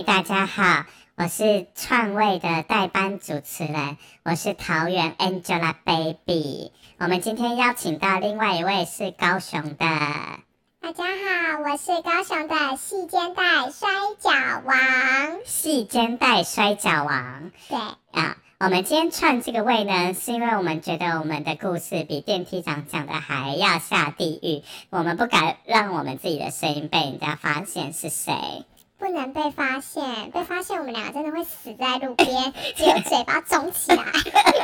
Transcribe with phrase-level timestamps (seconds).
[0.00, 6.70] 嘿，大家好，我是创位的代班主持人，我是桃园 Angelababy。
[6.98, 14.30] 我们今天邀请到另外一位是高雄的，大家好，我是高雄的细肩带摔跤
[14.64, 15.38] 王。
[15.44, 17.50] 细肩带摔跤王。
[17.68, 17.78] 对
[18.12, 28.64] 啊，我们今天串这个位呢，是因为我们觉得我们的故事比电梯长讲的还要下地狱，我们不敢让我们自己的声音被人家发现是谁。
[29.00, 34.04] 不能被发现，被发现我们两个真的会死在路边， 只有嘴巴肿起来，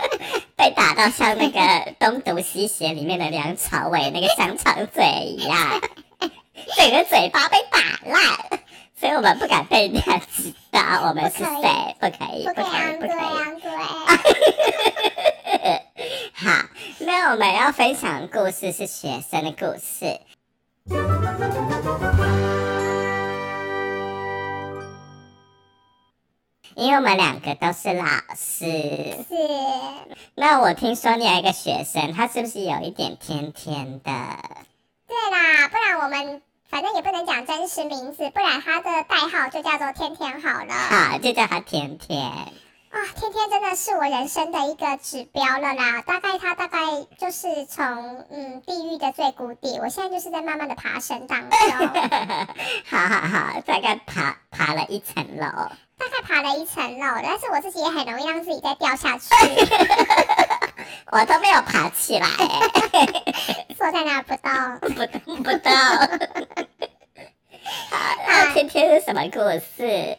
[0.55, 1.59] 被打到像那个
[1.99, 5.81] 《东毒西邪》里面的梁朝伟那个香肠嘴一样，
[6.77, 8.61] 整个嘴巴被打烂，
[9.01, 12.65] 所以我们不敢被人家知道我们是谁，不可以，不可以，
[13.01, 13.17] 不可以，
[13.59, 13.81] 不可以。
[16.35, 16.51] 好，
[17.01, 20.21] 那我们要分享的故事是学生的故事。
[26.77, 28.05] 因为我们两个都是老
[28.37, 28.67] 师，
[29.27, 29.35] 是。
[30.35, 34.13] 那我听说你有一个学生，他是不是有一点天天的？
[35.09, 40.75] 对啦，不然我们反正也不能讲真实名字，不然他的代号就叫做天天好了。
[40.75, 42.23] 好，就叫他天天。
[42.29, 46.03] 啊，天天真的是我人生的一个指标了啦。
[46.03, 46.79] 大概他大概
[47.19, 51.59] 就是从嗯地狱的最谷底，我现在就是在慢慢的爬升当中。
[52.91, 55.47] 好好好，大概爬爬了一层楼。
[55.99, 59.25] 大概爬了一层楼，但是我自己也很容易让自己再掉下去。
[61.11, 62.29] 我都没有爬起来，
[63.77, 65.73] 坐在那不动，不动不动。
[67.91, 70.19] 好，今天是什么故事？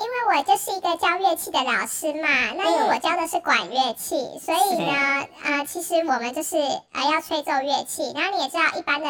[0.00, 8.12] 因为我就是一个教乐器的老师嘛，那因为我教的是管乐器，所以呢，呃，其实我们就是呃要吹奏乐器。
[8.14, 9.08] 然后你也知道，一般的。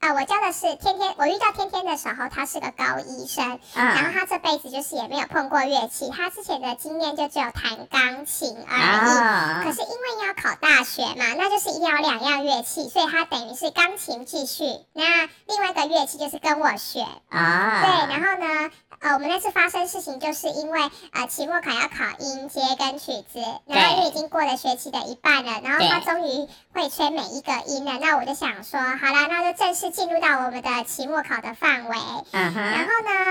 [0.00, 1.14] 啊，我教的是天天。
[1.18, 9.64] 我遇到天天的时候，他是个高医生，然后他这辈子就是也没有碰过乐器，他之前的经验就只有弹钢琴而已。
[9.64, 17.82] 可是因为要考大学嘛，那就是一定要两样乐器，所以他等于是钢琴继续，那另外一个乐器就是跟我学啊。
[17.82, 18.70] 对，然后呢？
[19.00, 20.78] 呃，我们那次发生事情，就是因为
[21.12, 31.96] 呃期末考要考音阶跟曲子，然后因为已经过了学期的一半了，然后他终于会吹每一个音了，那我就想说，好啦，那就正式进入到我们的期末考的范围。
[32.32, 32.90] 然后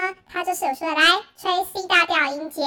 [0.09, 1.01] 呢，他就是有说来
[1.37, 2.63] 吹 C 大调音阶，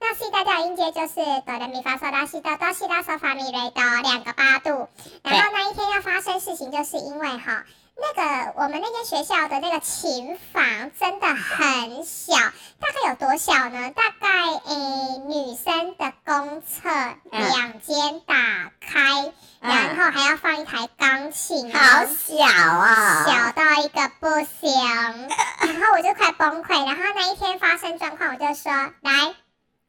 [0.00, 1.14] 那 C 大调音阶就是
[1.46, 4.88] 哆来咪发嗦拉西哆哆西拉嗦发咪瑞哆两个八度。
[5.22, 7.64] 然后那一天要发生事情，就是因为哈。
[8.00, 13.90] 那个我们那间学校的那个琴房真的很小，大概有多小呢？
[13.90, 14.28] 大概
[14.64, 16.88] 诶，女生的公厕
[17.30, 24.28] 两间打开，然后还要放一台钢琴，好小啊，小到一个不
[24.60, 25.28] 行。
[25.60, 26.86] 然后我就快崩溃。
[26.86, 29.34] 然后那一天发生状况，我就说来，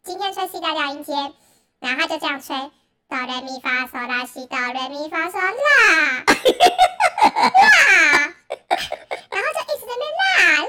[0.04, 1.14] 今天吹 C 大调音阶，
[1.80, 2.72] 然后他就这样吹。
[3.08, 6.24] 哆来咪发嗦拉西哆来咪发嗦啦
[7.40, 8.34] 辣，
[9.30, 10.68] 然后就一直在那辣辣，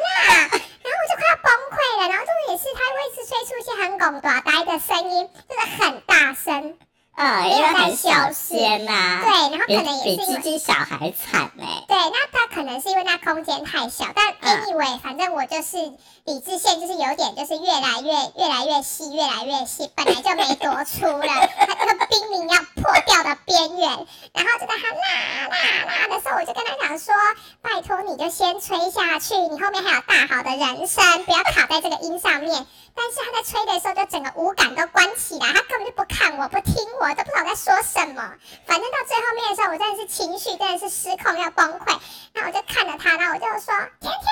[0.48, 2.08] 然后我就快要崩溃了。
[2.08, 6.78] 然后重点是，他会一直吹出一些很拱大呆的声音，就是很大声。
[7.14, 11.84] 呃，因为很小声呐，对，然后可能也是比鸡鸡小孩惨哎。
[11.86, 15.76] 对，那他可能是因为那空间太小，但 anyway，反正我就是
[16.24, 18.12] 理智线就是有点就是越来越
[18.42, 21.26] 越来越细，越来越细，本来就没多粗了，
[21.58, 23.88] 他那个濒临要破掉的边缘，
[24.32, 27.14] 然后就在他啦啦啦的时候，我就跟他讲说，
[27.60, 32.66] 拜托你就先吹下去，你后面还有大好的人生，不要卡在这个音上面。
[32.94, 38.34] 但是他在吹的时候，就整个五感都关起来，他根本就不看我，不听我，都不知道我在说什么。
[38.66, 41.98] 反正到最后面的时候，我真的是情绪真的是失控要崩溃。
[42.32, 44.22] 然后我就看着他，然后我就说：“天天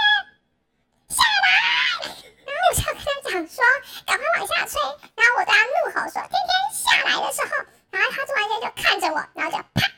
[1.08, 1.48] 下来。”
[2.46, 3.64] 然后我就跟他讲说
[4.06, 4.80] ：“赶快往下吹。”
[5.16, 7.48] 然后我对他怒吼说：“天天下来的时候。”
[7.90, 9.90] 然后他突然间就看着我，然后就啪，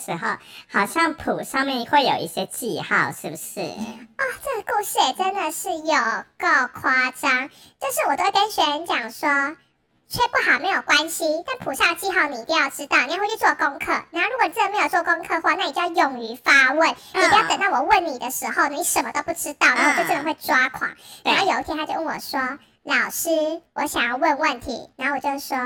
[0.00, 0.36] 时候，
[0.72, 3.60] 好像谱上面会有一些记号，是不是？
[3.60, 5.94] 哦，这个故事也真的是有
[6.38, 7.48] 够夸张，
[7.78, 9.56] 就是我都会跟学员讲说。
[10.12, 13.92] 吹不好没有关系，但谱上记号你一定要知道，你要回去做功课。
[14.10, 20.90] 然后如果你真的没有做功课的话，那你就要勇于发问，你不要等到我问你的时候，你什么都不知道，然后就真的会抓狂。
[21.22, 22.40] 然后有一天他就问我说
[22.82, 23.30] ：“老师，
[23.72, 25.56] 我想要问问题。”然后我就说：“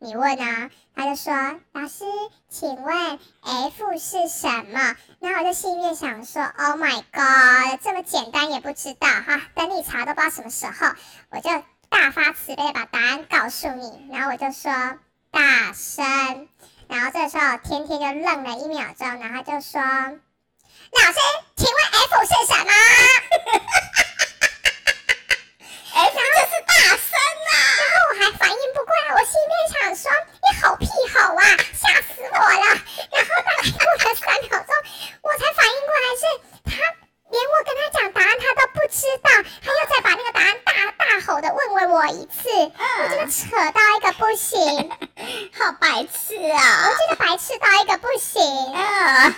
[0.00, 1.32] 你问啊。”他就说
[1.72, 2.04] ：“老师，
[2.48, 10.94] 请问 F 是什么？”然后我就心里面想说：“Oh my god，这么简单也不知道哈，等你查都不知道什么时候。”
[11.30, 11.50] 我就。
[11.90, 14.70] 大发慈悲把答案告诉你，然后我就说
[15.32, 16.48] 大声，
[16.88, 19.88] 然后这时候天天就愣了一秒钟，然后就说老
[21.10, 21.18] 师，
[21.56, 22.70] 请问 F 是什么
[25.94, 27.10] ？F 就是大声
[27.50, 27.52] 啊！
[27.80, 30.10] 然后我还反应不过来，我心里面想说
[30.42, 32.66] 你好屁好啊，吓死我了！
[33.10, 34.70] 然后大概过了三秒钟，
[35.22, 36.22] 我才反应过来是
[36.64, 36.70] 他。
[37.30, 39.30] 连我跟他讲答案，他都不知道，
[39.62, 44.90] 他又再把那个答案大大吼的问问我一次，我真的扯到一个不行，
[45.56, 46.88] 好白痴啊！
[46.88, 49.32] 我真的白痴到一个不行，啊，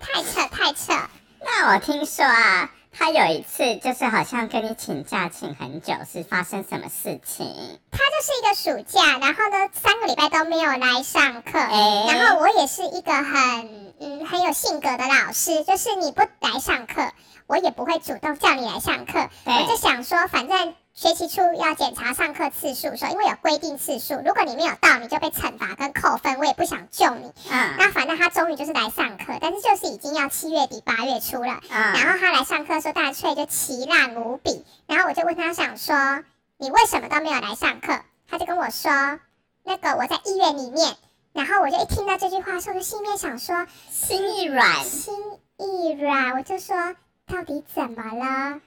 [0.00, 0.92] 太扯太扯。
[1.40, 7.46] 那我听说啊，他有一次就是好像跟你请假请很久，是发生什么事情？
[7.90, 13.84] 他就是一个暑假，然后呢三个礼拜都没有来上课，然后我也是一个很。
[14.00, 17.12] 嗯，很有性格的老师，就是你不来上课，
[17.46, 19.28] 我也不会主动叫你来上课。
[19.44, 27.32] 我就想说，反正学期初要检查上课次数，说因为有规定次数，如果你没有到，你就被惩罚跟扣分，我也不想救你。
[27.50, 31.60] 嗯，那反正他终于就是来上课，但是就是已经要七月底八月初了。
[31.68, 34.64] 嗯，然后他来上课的时候，大翠就奇烂无比。
[34.86, 36.22] 然后我就问他，想说
[36.56, 38.00] 你为什么都没有来上课？
[38.30, 38.90] 他就跟我说，
[39.64, 40.96] 那个我在医院里面。
[41.34, 45.14] 然后我就一听到这句话的时候，就心里面想说，心一软，心
[45.58, 46.94] 一软，我就说，
[47.34, 48.60] 到底怎么了？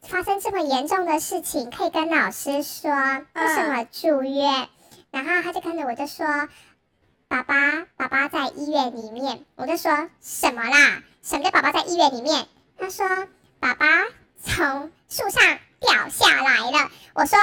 [0.00, 2.90] 发生这么严重的事情，可以跟老师说，
[3.34, 4.66] 为什么住院？
[5.10, 6.26] 然后他就看着我就说，
[7.28, 9.44] 爸爸，爸爸在医院里面。
[9.56, 11.02] 我就说什么啦？
[11.22, 12.48] 什么叫爸爸在医院里面？
[12.78, 13.06] 他说，
[13.60, 13.86] 爸爸
[14.42, 16.90] 从树上掉下来了。
[17.12, 17.38] 我说，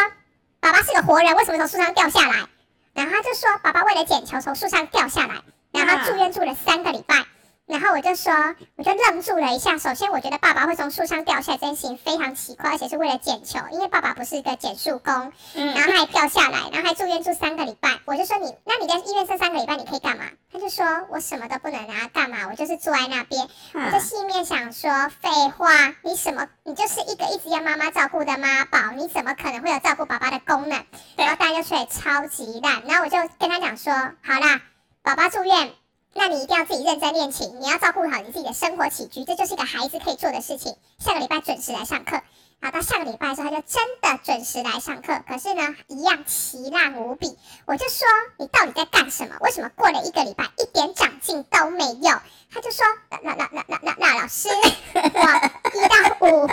[0.60, 2.48] 爸爸是个活人，为什么从树上掉下来？
[2.94, 7.24] 然后他就说：“爸爸为了捡球从树上掉下来，然后住院住了三个礼拜。”
[7.72, 8.34] 然后我就说，
[8.76, 9.78] 我就愣住了一下。
[9.78, 15.32] 首先，我觉得爸爸会从树上掉下来这件事情非常奇怪，而且是为了捡球，因为爸爸不是一个捡树工。
[15.56, 18.00] 然后他还掉下来，然后还住院住三个礼拜。
[18.04, 20.26] 我就说你，那你在医院这三个礼拜你可以干嘛？
[20.52, 22.50] 他就说我什么都不能啊，干嘛？
[22.50, 23.48] 我就是坐在那边。
[23.74, 24.92] 我就心里面想说，
[25.22, 26.46] 废话，你什么？
[26.66, 30.84] 你就是一个一直要妈妈照顾的妈宝，你怎么可能会有照顾爸爸的功能？
[31.16, 32.84] 然后大家就睡超级烂。
[32.86, 34.60] 然后我就跟他讲说，好啦，
[35.04, 35.72] 宝宝住院。
[36.14, 40.76] 那你一定要自己认真练琴，你要照顾好你自己的生活起居，这就是一个孩子可以做的事情。
[41.00, 42.22] 下个礼拜准时来上课，
[42.62, 45.24] 好到下个礼拜的时候，他就真的准时来上课。
[45.28, 47.38] 可是呢，一样奇烂无比。
[47.66, 48.06] 我就说
[48.38, 49.36] 你到底在干什么？
[49.40, 52.20] 为什么过了一个礼拜一点长进都没有？
[52.54, 54.50] 他就说那那那那那那老师，
[54.94, 56.50] 我一到五，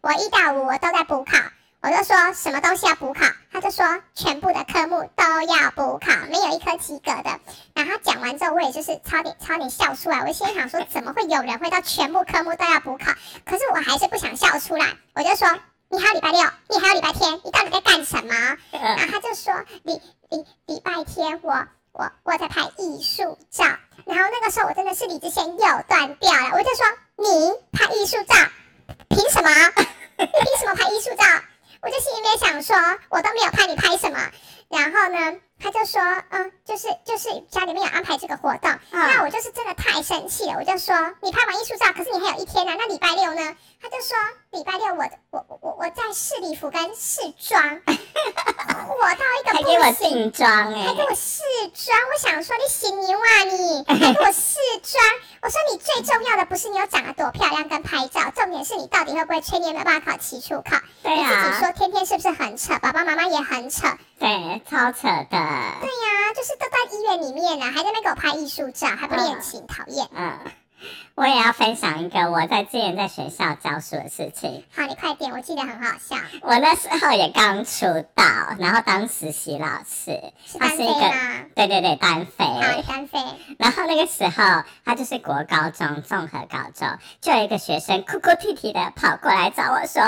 [0.00, 1.36] 我一到五我都在补考。
[1.84, 3.84] 我就说什么东西要补考，他就说
[4.14, 7.38] 全部的科目都要补考，没有一科及格的。
[7.74, 10.20] 然后他讲完之后，我也就是差点差点笑出来。
[10.20, 13.12] 我心想说，怎么会有人会到全部科目都要补考？
[13.44, 14.96] 可是我还是不想笑出来。
[15.14, 15.46] 我就说，
[15.90, 18.34] 你还有礼拜六，你还有礼拜天，你到底在干什么？
[18.72, 20.00] 然后他就说，礼
[20.30, 23.66] 礼礼拜天我我我在拍艺术照。
[24.06, 26.52] 然后那个时候我真的是理智线又断掉了。
[26.54, 26.86] 我就说，
[27.18, 28.34] 你拍艺术照，
[29.10, 29.50] 凭什么？
[30.16, 31.24] 你凭什么拍艺术照？
[31.84, 32.74] 我就心里面想说，
[33.10, 34.18] 我都没有拍你拍什么，
[34.74, 43.56] 然后呢，他就说，嗯，就是就是家里面有安排这个活动，那我就是真的太生气了，我就说，你拍完艺术照，可是你还有一天呢，那礼拜六呢？
[43.80, 44.16] 他就说，
[44.50, 55.04] 礼拜六我我我我在试礼服跟试妆，火到一个还给我定妆哎，还给我试妆，我想说你行牛啊你，还给我试妆，
[55.42, 60.78] 我说你最重要的不是你有长得多漂亮跟拍照，重点是你到底会不会吹，你有没有办法考期初考？
[61.02, 62.78] 对呀，你自己说天天是不是很扯？
[62.78, 63.86] 爸爸妈妈也很扯，
[64.18, 65.26] 对，超扯的。
[65.30, 70.08] 对呀，就是都在医院里面呢，还在那边给我拍艺术照，还不练琴，讨厌。
[70.14, 70.38] 嗯。
[71.14, 74.64] 我也要分享一个我在之前在学校教书的事情。
[74.76, 76.16] 好，你快点，我记得很好笑。
[76.42, 78.24] 我那时候也刚出道，
[78.58, 80.20] 然后当实习老师，
[80.58, 81.10] 他是一个，
[81.54, 82.44] 对对对，单飞，
[82.86, 83.18] 单飞。
[83.58, 90.02] 然后那个时候他就是国高中综合高中，就有一个学生哭哭啼啼的跑过来找我说：“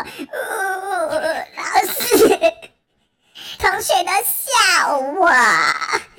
[1.56, 2.28] 老师，
[3.58, 4.12] 同学都
[4.86, 5.28] 笑我。”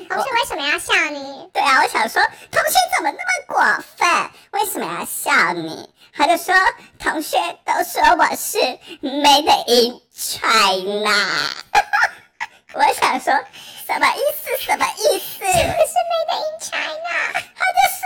[0.10, 1.50] 同学为什么要笑你？
[1.54, 2.22] 对啊，我想说，
[2.52, 4.30] 同学怎么那么过分？
[4.52, 5.90] 为什么要笑你？
[6.14, 6.56] 他就说，
[7.00, 8.58] 同学都说我是
[9.02, 11.16] Made in China。
[12.74, 13.34] 我想说，
[13.86, 14.58] 什么意思？
[14.60, 15.46] 什么意思？
[15.46, 17.34] 是不是 Made in China。
[17.56, 18.04] 他就说，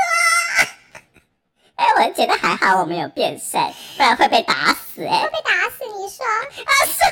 [1.76, 3.62] 哎，我觉得还好，我没有变身，
[3.98, 5.06] 不然会被打死。
[5.06, 5.86] 哎，会被打死？
[5.98, 6.26] 你说？
[6.26, 7.06] 啊说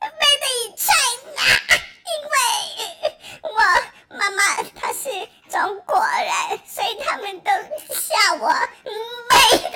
[0.00, 1.40] ，Made in China，
[2.08, 2.36] 因为
[3.42, 3.56] 我
[4.16, 4.40] 妈妈
[4.74, 5.08] 她是
[5.50, 6.32] 中国人，
[6.66, 7.50] 所以他们都
[7.94, 8.48] 笑我
[9.28, 9.68] Made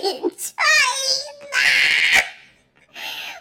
[0.00, 0.54] in China。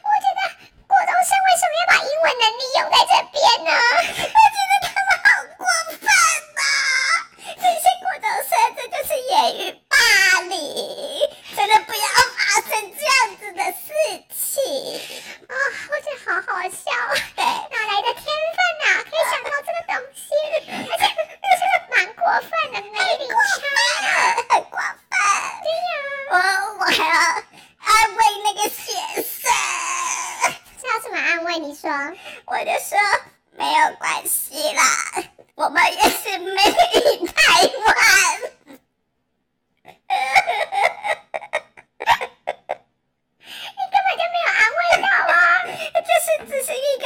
[0.03, 0.39] 我觉得
[0.87, 3.35] 国中生为什么要把英文能力用在这边
[3.65, 3.71] 呢？
[3.73, 5.99] 我觉得他们好过分
[6.55, 6.61] 呐！
[7.55, 9.93] 这些国中生，这就是言语霸
[10.41, 10.53] 凌，
[11.55, 12.05] 真的不要
[12.65, 13.93] 发生这样子的事
[14.33, 14.63] 情。
[15.47, 15.53] 啊、
[15.89, 16.89] 我觉得好好笑，
[17.35, 20.25] 对，哪来的天分呐、可以想到这个东西，
[20.67, 22.89] 而且这个蛮过分的过
[23.53, 23.77] China。
[24.01, 25.13] 分，很过分。
[25.61, 25.87] 对呀、
[26.31, 26.33] 我
[26.79, 27.13] 我还要
[27.83, 28.83] 安慰那个学
[29.21, 29.53] 生，
[30.81, 31.59] 这要怎么安慰？
[31.59, 31.89] 你说？
[32.45, 32.97] 我就说
[33.51, 34.83] 没有关系啦，
[35.53, 37.95] 我们也是 made in 台湾。
[43.77, 45.35] 你根本就没有安慰到啊！
[45.93, 47.05] 这是只是一个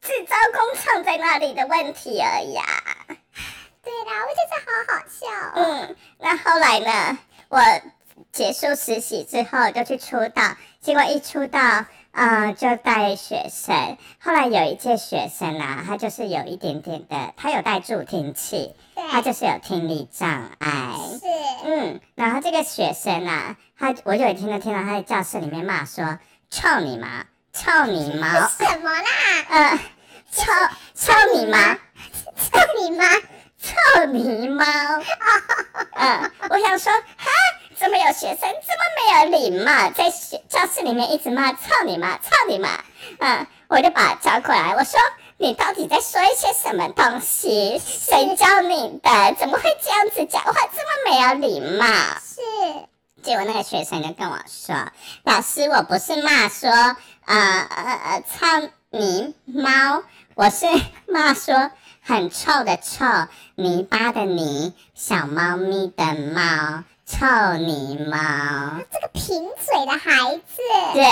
[0.00, 2.64] 制造工厂在那里的问题而已啊。
[3.84, 5.52] 对啦，我觉得好好笑哦。
[5.56, 7.18] 嗯，那后来呢？
[7.50, 7.60] 我
[8.32, 13.98] 结束实习之后就去出道，结果一出道，呃，就带学生。
[14.18, 18.74] 后来有一届学生啊，他就是有一点点的，他有带助听器，
[19.10, 20.94] 他，就是有听力障碍。
[21.12, 21.26] 是，
[21.66, 26.18] 嗯，然后这个学生啊，他我有一天就听到他在教室里面骂说
[26.48, 29.04] ：“臭你妈，操你妈， 什么啦？
[29.50, 29.78] 呃，
[30.30, 30.52] 操
[30.94, 31.78] 操你妈。”
[32.38, 33.04] 操你妈！
[33.60, 34.64] 臭泥猫。
[35.94, 37.30] 嗯，我想说，哈，
[37.76, 42.68] 怎么有学生这么没有礼貌，在学教室里面一直骂“操你妈，操你妈”。
[43.18, 45.00] 嗯，我就把他叫过来，我说
[45.36, 47.80] ：“你到底在说一些什么东西？
[47.84, 49.34] 谁教你的？
[49.36, 51.86] 怎么会这样子讲话，这么没有礼貌？”
[52.22, 52.40] 是，
[53.22, 54.76] 结果那个学生就跟我说
[55.24, 60.02] ：“老师，我不是骂说，呃呃呃，操你猫，
[60.38, 60.66] 我是
[61.08, 63.04] 骂说很臭的臭，
[63.56, 67.26] 泥巴的泥，小猫咪的猫，臭
[67.56, 68.78] 泥猫。
[68.88, 70.62] 这个贫嘴的孩子，
[70.94, 71.04] 对，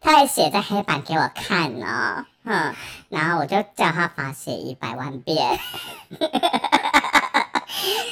[0.00, 2.72] 他还写在黑板给我看哦，嗯，
[3.08, 5.44] 然后我就叫他罚写一百万遍。
[5.48, 5.56] 还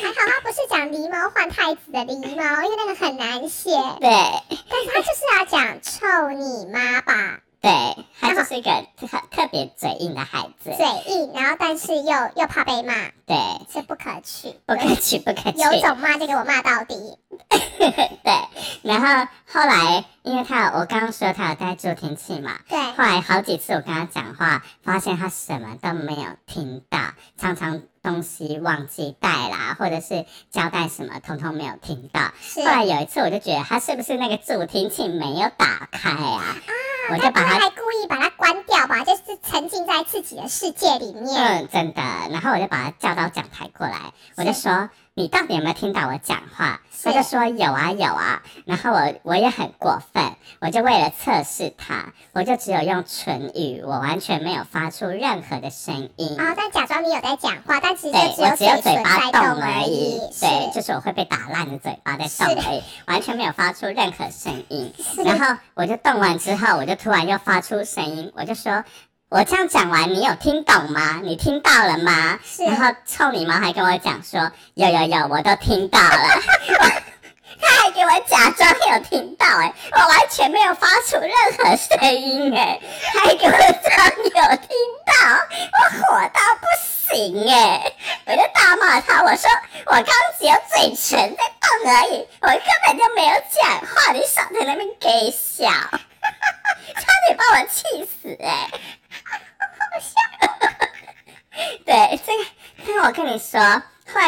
[0.09, 3.71] 好他不是讲狸猫换太子的狸猫，因为那个很难写。
[4.01, 10.71] 对但是他就是要讲臭你妈吧，对， 他就是一个特特别嘴硬的孩子。
[10.77, 12.95] 嘴硬，然后但是又又怕被骂，
[13.27, 13.37] 对，
[13.69, 14.55] 是不可取。
[14.67, 15.59] 不可取，不可取。
[15.59, 17.19] 有种骂就给我骂到底。
[17.79, 18.33] 对，
[18.83, 26.99] 然后后来，因为他有我刚刚说他有带助听器嘛，对，后来好几次我跟他讲话，发现他什么都没有听到，
[27.37, 32.21] 常常东西忘记带啦，或者是交代什么，通通没有听到。
[32.21, 36.55] 后来有一次，我就觉得他是不是那个助听器没有打开啊？
[37.11, 39.05] 我就把他还故意把它关掉吧？
[39.05, 41.37] 就是沉浸在自己的世界里面。
[41.37, 42.03] 嗯，真的。
[42.31, 50.25] 然后我就把他叫到讲台过来，我就说：“你到底有没有听到我讲话？”他就说：“有啊，有啊。”然后我我也很过分，
[50.61, 56.41] 我就为了测试他，我就只有用唇语，我完全没有发出任何的声音。
[56.41, 64.93] 啊、但假装你有在讲话，但其实对，只有我只有嘴巴动而而已，对，就是我会被打烂的嘴巴在动而已，完全没有发出任何声音。
[65.25, 68.76] 然后我就动完之后，我就突然又发出声音，我就说
[69.29, 71.21] ：“我这样讲完，你有听懂吗？
[71.23, 76.29] 你听到了吗？”然后臭你妈还跟我讲说：“有有有，我都听到了。
[77.59, 82.79] ”他还给我假装有听到、哎，我完全没有发出任何声音、哎，
[83.15, 83.63] 他还给我装
[84.19, 84.69] 有听
[85.07, 85.15] 到，
[85.73, 86.67] 我火到不
[87.09, 87.93] 行、哎，
[88.27, 89.51] 我就大骂他，我说
[89.87, 90.05] 我刚
[90.39, 98.69] 只有嘴唇在动而已，我根本就没有讲话，你少在那边给笑，差点把我气死、哎，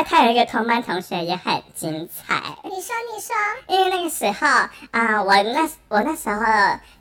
[0.03, 2.35] 他有一个同班同学也很精彩，
[3.19, 3.35] 你说，
[3.67, 4.47] 因为那个时候
[4.93, 6.45] 啊、我那我那时候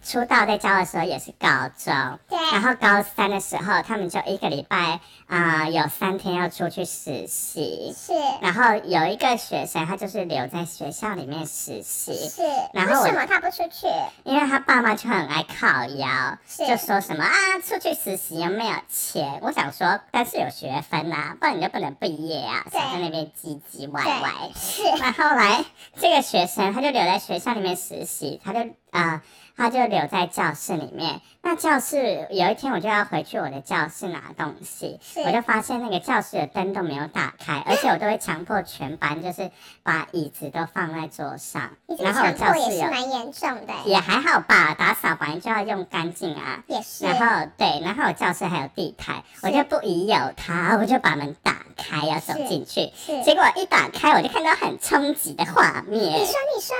[0.03, 8.13] 出道在教的时候也是高中，对，然后高三的时候，他们就一个礼拜啊、有三天要出去实习，是。
[8.41, 12.41] 然后有一个学生他就是留在学校里面实习，是，
[12.73, 13.85] 然后为什么他不出去？
[14.23, 16.65] 因为他爸妈就很爱靠腰，是。
[16.65, 24.31] 就说什么啊出去实习又没有钱，我想说但是有学分呐、不然你就不能毕业啊，在那边唧唧歪歪。
[24.55, 24.81] 是。
[24.97, 25.63] 那后来
[26.09, 28.59] 这个学生他就留在学校里面实习，他就
[28.91, 29.21] 啊、
[29.57, 31.21] 他就留在教室里面。
[31.41, 39.49] 那教室有一天我就要回去我的教室拿东西，我就发现那个教室的灯都没有打开，而且我都会强迫全班就是
[39.81, 46.63] 把椅子都放在桌上然后我教室蛮严重的，也还好吧，打扫本来就要用干净啊。
[46.67, 52.91] 也是，然后对，然后我教室还有地台，我就不疑有他，我就把门打开要走进去，
[53.23, 56.75] 结果一打开我就看到很冲击的画面你，说，你说，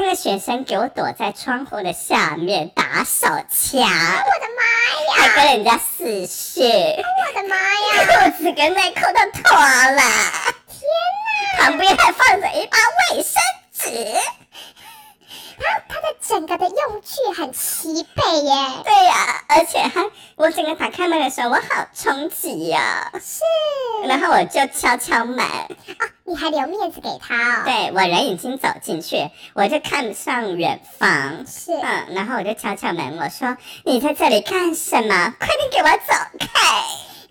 [0.00, 4.62] 那个学生给我躲在窗户的下面打手枪，我的妈
[5.04, 10.00] 呀，还跟人家死讯，我的妈呀，裤子跟内裤都脱了，
[10.68, 10.88] 天
[11.58, 11.64] 哪！
[11.64, 12.78] 旁边还放着一包
[13.12, 13.42] 卫生
[13.74, 13.90] 纸。
[15.60, 23.42] 它它的整个的用具很齐备耶，对呀、而且还我整个打开门的时候，我好冲击呀、是，
[24.08, 25.46] 然后我就敲敲门，
[26.24, 35.34] 你还留面子给他哦，对我人已经走进去，我就看上远方，是，嗯，然后我就敲敲门，我说你在这里干什么？
[35.38, 36.48] 快点给我走开！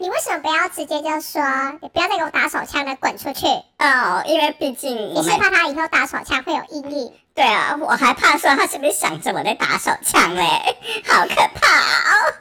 [0.01, 1.41] 你为什么不要直接就说，
[1.81, 3.47] 你不要再给我打手枪了，滚出去？
[3.79, 7.13] 哦，因为毕竟你是怕他以后打手枪会有阴影？
[7.39, 10.43] 对啊，我还怕说他是不是想着我在打手枪嘞，
[11.07, 11.79] 好可怕
[12.11, 12.33] 哦！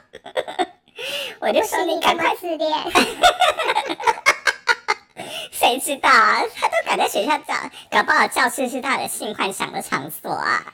[1.38, 2.76] 我就说你你赶快这么自恋，
[5.52, 6.42] 谁知道啊？
[6.56, 7.54] 他都敢在学校找，
[7.92, 10.64] 搞不好教室是他的性幻想的场所啊！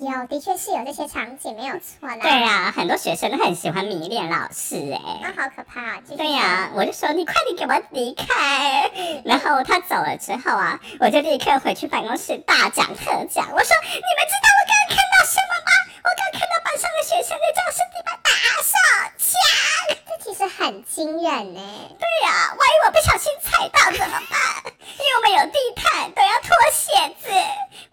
[0.00, 2.18] 有，的确是有这些场景，没有错啦。
[2.22, 6.02] 对呀、很多学生都很喜欢迷恋老师哎、啊，好可怕啊！
[6.16, 8.88] 对呀、我就说你快点给我离开。
[9.24, 13.50] 然后他走了之后啊，我就立刻回去办公室大讲特讲。
[13.50, 15.70] 我说你们知道我刚刚看到什么吗？
[16.04, 18.30] 我刚刚看到班上的学生在教室里面打
[18.62, 18.78] 手
[19.18, 19.34] 枪。
[20.06, 21.60] 这其实很惊人呢。
[21.98, 24.72] 对呀、万一我不小心踩到怎么办？
[24.98, 27.30] 因为我们有地毯，都要脱鞋子，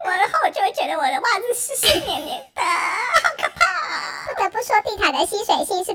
[0.04, 4.34] 我然后我就会觉得我的袜子湿湿黏黏的，好可怕。
[4.34, 5.94] 不得不说，地毯的吸水性是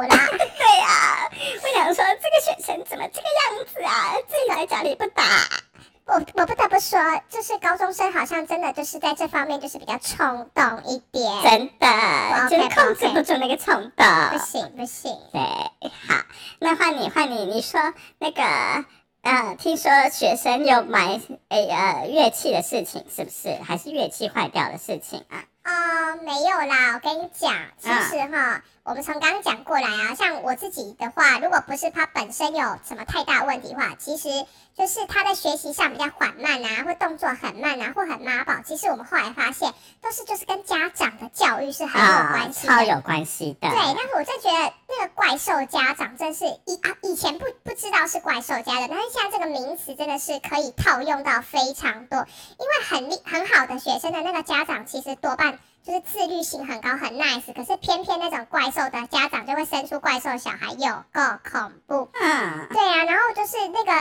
[0.00, 1.30] 对呀、
[1.62, 4.14] 我想说这个学生怎么这个样子啊？
[4.28, 5.22] 自己在家里不打。
[6.04, 11.42] 我我不得不说，就是高中生好像真的就是在这方面就是比较冲动一点。
[11.42, 14.06] 真的，就是控制不住那个冲动。
[14.32, 16.24] 不行不行，对，好，
[16.58, 17.80] 那换你，换你，你说
[18.18, 18.42] 那个，
[19.22, 23.56] 呃，听说学生有买诶呃乐器的事情，是不是？
[23.62, 25.44] 还是乐器坏掉的事情啊？
[25.64, 34.28] 哦，没有啦，我跟你讲，其实哈，我们从刚刚讲过来啊，像我自己的话，如果不是他本身有什么太大问题的话，其实
[34.76, 38.54] 就是他在学习上比较缓慢啊，或动作很慢啊，或很妈宝。
[38.64, 42.72] 其实我们后来发现，都是就是跟家长的教育是很有关系的。
[42.72, 43.68] 超有关系的。
[43.68, 52.18] 对，但是我真觉得那个怪兽家长真是以啊以前不不知道是怪兽家长，但是现在这个名词真的是可以套用到非常多，
[52.58, 55.51] 因为很厉很好的学生的那个家长其实多半
[55.84, 62.08] 就是自律性很高，很 nice，可是偏偏那种怪兽的家长就会生出怪兽小孩，有够恐怖。
[62.20, 63.92] 嗯，对啊，然后就是那个，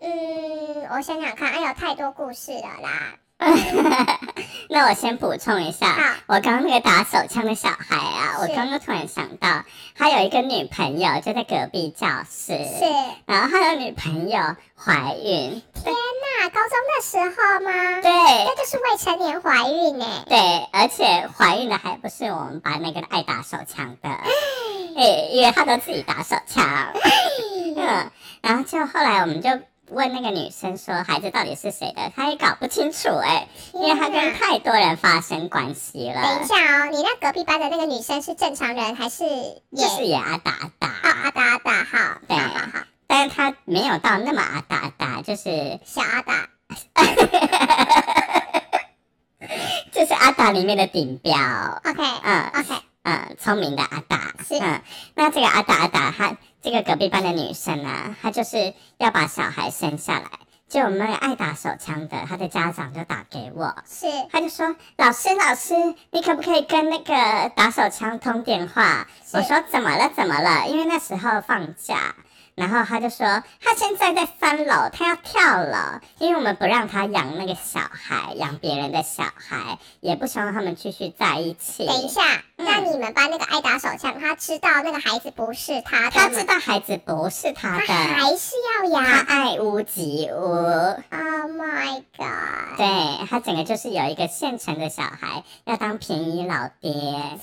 [0.00, 3.14] 嗯，我想想看，哎有，太多故事了啦。
[4.70, 9.64] 那我先补充一下，我刚刚那个打手枪的小孩啊，我刚刚突然想到，
[9.96, 12.84] 他有一个女朋友就在隔壁教室，是，
[13.26, 14.38] 然后他的女朋友
[14.76, 16.13] 怀孕，天哪，
[16.48, 18.00] 高中的时候吗？
[18.02, 20.06] 对那就是未成年怀孕呢。
[20.28, 20.38] 对，
[20.72, 24.08] 而且怀孕的还不是我们班那个爱打手枪的，
[24.96, 26.64] 诶，因为他都自己打手枪，
[27.76, 28.10] 嗯，
[28.42, 29.50] 然后就后来我们就。
[29.90, 36.22] 问那个女生说孩子到底是谁的，她也搞不清楚哎、因为她跟太多人发生关系了。
[36.22, 39.60] 等一下哦，你那隔壁班的那个女生是正常人还是也？
[39.76, 42.84] 就是也阿达哦，达，阿达阿达，好，对好好好，
[43.16, 46.48] 但是他没有到那么阿达达，就是小阿达，
[49.92, 51.32] 就是阿达里面的顶标
[51.84, 52.74] ，OK 嗯 OK，
[53.04, 54.58] 嗯，聪明的阿达，是。
[54.60, 54.82] 嗯，
[55.14, 60.28] 那这个阿达阿达，她这个隔壁班的女生啊，她就是要把小孩生下来，
[60.68, 64.08] 就我们那个爱打手枪的，她的家长就打给我，是。
[64.32, 70.10] 他就说：“老师，老师，你可不可以跟那个打手枪通电话？”我说：“怎么了？
[70.16, 72.16] 怎么了？”因为那时候放假，
[72.54, 81.86] 然后他就说他现在在三楼，他要跳楼，因为我们不让他养那个小孩，养别人的小孩，也不希望他们继续在一起。
[81.86, 82.22] 等一下，
[82.56, 89.24] 嗯那你们班那个爱打手枪，他知道那个孩子不是他的，他知道孩子不是他他的，还是要他养。
[89.26, 90.34] 爱屋及乌。
[90.34, 92.76] Oh my god！
[92.76, 96.92] 对他整个就是有一个现成的小孩，要当便宜老爹。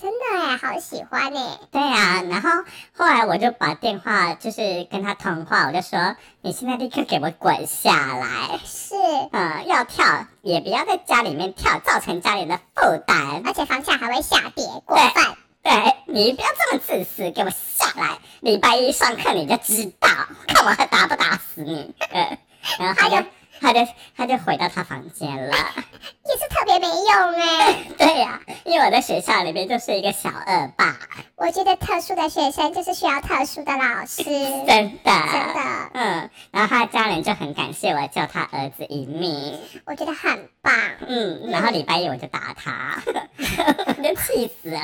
[0.02, 1.60] 真的哎，好喜欢哎。
[1.72, 2.50] 对啊，然后
[2.96, 8.96] 后来我就把电话就是跟他通话，我就说你现在立刻给我滚下来，是，
[9.32, 13.42] 呃，要跳也不要在家里面跳，造成家里的负担。
[13.46, 15.36] 而且房价还会下跌，过对分。
[15.64, 15.72] 对
[16.08, 18.18] 你不要这么自私，给我下来！
[18.40, 20.10] 礼拜一上课你就知道，
[20.48, 21.94] 看我还打不打死你。
[22.10, 22.38] 呃，
[22.80, 23.24] 然后他就
[23.62, 25.56] 他就他就回到他房间了。
[26.26, 27.76] 也是特别没用哎。
[27.98, 30.98] 对呀、因为我在学校里面就是一个小恶霸，
[31.36, 34.66] 我觉得特殊的学生就是需要特殊的老师，真
[35.04, 35.54] 的真的。
[35.54, 39.60] 的，嗯，然后他的家人就很感谢我救他儿子一命。
[39.86, 40.74] 我觉得很棒。
[41.08, 44.80] 嗯，然后礼拜一我就打他，我就气死了，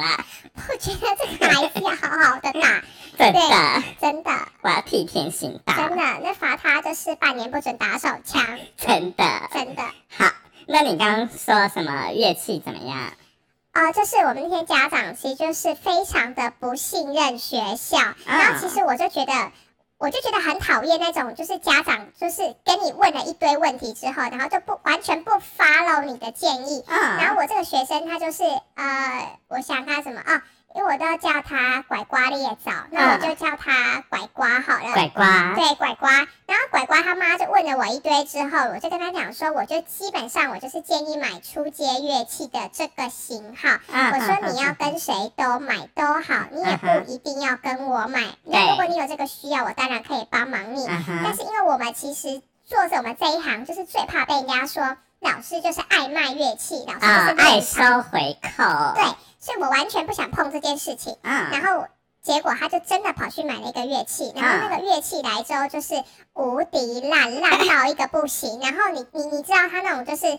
[0.69, 2.83] 我觉得这个孩子要好好的打，
[3.17, 9.23] 真的，真的，我要替天行道，真的，那罚他就是半年不准打手枪，真的。
[9.53, 9.83] 真的。
[10.17, 10.31] 好，
[10.67, 13.13] 那你刚刚说什么乐器怎么样？
[13.73, 19.51] 哦，就是我们那些家长其实就是非常的不信任学校，然后其实我就觉得。
[19.99, 26.83] 我就觉得很讨厌那种，就是家长就是跟你问了一堆问题之后，然后就不完全不 follow 你的建议。
[26.87, 28.43] 然嗯，后我这个学生他就是
[28.75, 30.43] 呃，我想他什么啊？
[30.75, 34.93] 因为我都要叫他拐瓜裂枣，那我就叫他拐瓜好了。
[34.93, 36.27] 拐瓜，对，拐瓜。
[36.77, 43.79] 然后拐瓜他妈就问了我一堆之后，我就跟他讲说，我就基本上我就是建议买初阶乐器的这个型号。
[43.91, 48.21] 嗯我说你要跟谁都买都好，你也不一定要跟我买。
[48.21, 50.85] 对那如果你有这个需要，我当然可以帮忙你。
[51.23, 59.03] 但是因为我们其实做着我们这一行，就是最怕被人家说老师就是爱卖乐器，老师啊、就是爱收回扣，对，
[59.39, 61.17] 所以我完全不想碰这件事情。
[61.23, 61.87] 嗯，然后
[62.27, 68.59] 结果他就真的跑去买了一个乐器，然后那个乐器来之后就是无敌烂，烂到一个不行。
[68.59, 70.37] 然后你你你知道他那种就是。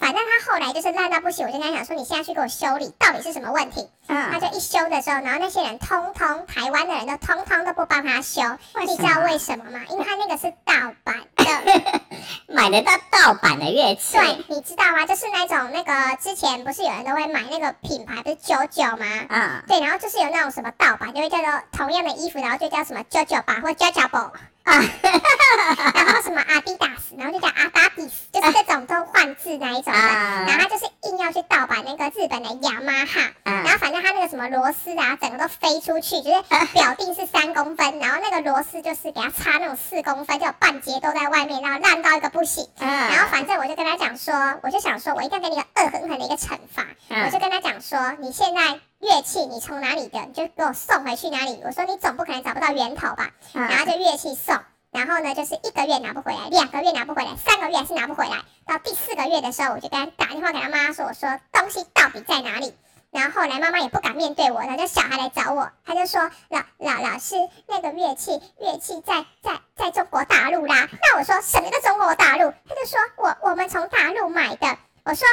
[0.00, 8.40] 反正他后来就是烂到不行，我就跟他讲说：“你现在去给我修理，到底是什么问题？”他嗯，就一修的时候，然后那些人通通台湾的人都通通都不帮他修，
[8.80, 9.80] 你知道么为什么吗？
[9.92, 12.00] 因为他那个是盗版的，
[12.48, 15.04] 买得到盗版的乐器，对，你知道吗？
[15.06, 19.06] 就是那种那个之前不是有人都会买那个品牌，不是九九吗？
[19.28, 24.32] 嗯，对，然后就是有那种什么盗版，就会叫做同样的衣服，然后就叫什么九九八或九九宝
[24.70, 24.84] 啊，
[25.94, 29.98] 然后什么阿迪达斯，然后就叫阿达迪斯，就是这种都换字那一种的。
[29.98, 42.66] 啊然后他就是硬要去盗版那个日本的雅马哈，然嗯，后反正他那个什么螺丝啊，整个都飞出去，就是 表定是三公分，然后那个螺丝就是给他插那种四公分，就有半截都在外面，然后烂到一个不行。
[42.78, 46.84] 然后嗯，反正我就跟他讲说，我就想说，我一定要给你个恶狠狠的一个惩罚。
[47.08, 51.60] 嗯我就跟他讲说，你现在乐器你从哪里的，你就给我送回去哪里。
[51.64, 53.30] 我说你总不可能找不到源头吧？
[53.54, 54.58] 嗯然后就乐器送，
[54.90, 58.42] 然后呢就是一个月拿不回来，两个月拿不回来，三个月还是拿不回来。
[58.66, 62.74] 到第四个月的时候，我就跟他打电话给他妈说，我说东西到底在哪里？
[63.10, 67.34] 然后后来妈妈也不敢面对我，然后就小孩来找我，他就说老老老师
[67.66, 70.88] 那个乐器乐器在在在中国大陆啦。
[71.02, 72.52] 那我说什么叫中国大陆？
[72.68, 74.78] 他就说我我们从大陆买的。
[75.02, 75.26] 我说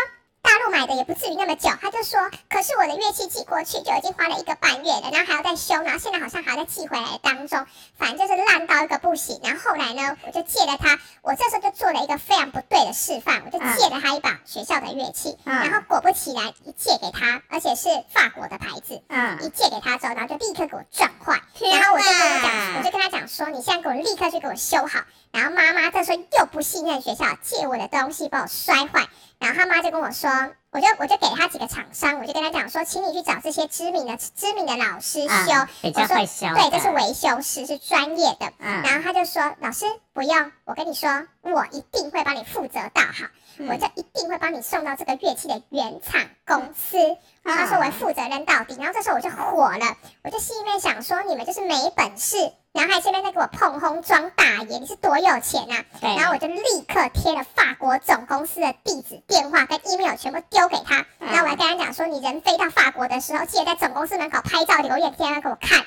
[0.48, 7.66] 大陆买的也不至于那么久，他就说，可是我的乐器寄过去就已经花了一个半月了，然后还要再修，然后现在好像还要再寄回来当中，
[7.98, 9.42] 反正就是烂到一个不行。
[9.44, 25.02] 然后后来呢，我就借了他，我这时候就做了一个非常不对的示范，我就借了他一把学校的乐器，然后果不其然，一借给他，而且是法国的牌子，嗯，一借给他之后，然后就立刻给我撞坏，然后我就跟他讲，我就跟他讲说，你现在给我立刻去给我修好。
[25.38, 29.08] 然后妈妈这时候又不信任学校，借我的东西把我摔坏。
[29.38, 30.32] 然后他妈就跟我说，
[30.78, 35.28] 我就我就给他几个厂商，我就跟他讲说，请你去找这些知名的知名的老师修。
[35.28, 38.54] 嗯比较会修，对，这是维修师，是专业的。
[38.60, 41.10] 嗯然后他就说：“老师不用，我跟你说，
[41.42, 43.26] 我一定会帮你负责到好，
[43.58, 47.00] 嗯我就一定会帮你送到这个乐器的原厂公司。”
[47.44, 48.76] 嗯他说我会负责任到底。
[48.78, 61.06] 然后这时候我就火了，我就心里面想说：“你们就是没本事，然后还这边在给我碰轰装大爷，你是多有钱啊？”，然后我就立刻贴了法国总公司的地址、电话跟 email 全部丢给他。
[61.20, 65.84] 嗯然后我还跟他讲说：“你人飞到法国的时候，记得在总公司门口拍照留言贴给我看。”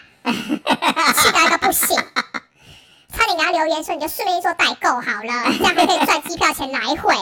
[1.14, 1.96] 气到一个不行。
[3.12, 7.14] 差点给他留言说，你就顺便做代购好了， 这样还可以赚机票钱来回。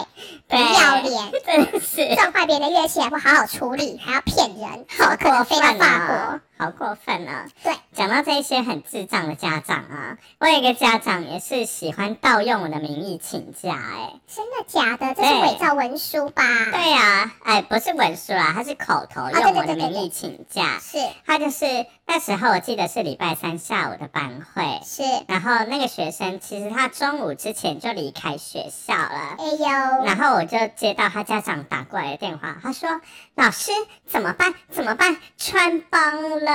[0.47, 7.45] 不要脸，真的是撞坏别人的乐器还不好好处理，还要骗人，好可能过飞到法国哦。，好过分哦！
[7.63, 15.15] 对，讲到这些很智障的家长啊，我有一个家长也是喜欢盗用我的名义请假、哎，真的假的？
[15.15, 16.43] 这是伪造文书吧？
[16.73, 20.81] 对呀、哎，不是文书啦，他是口头用我的名义请假。
[20.81, 29.37] 是他就是那时候我记得是礼拜三下午的班会，是，然后那个学生其实他中午之前就离开学校了。
[29.39, 33.01] 哎呦，然后我就接到他家长打过来的电话，他说
[33.37, 33.71] ：“老师
[34.07, 34.55] 怎么办？
[34.71, 35.19] 怎么办？
[35.37, 36.48] 穿帮了！”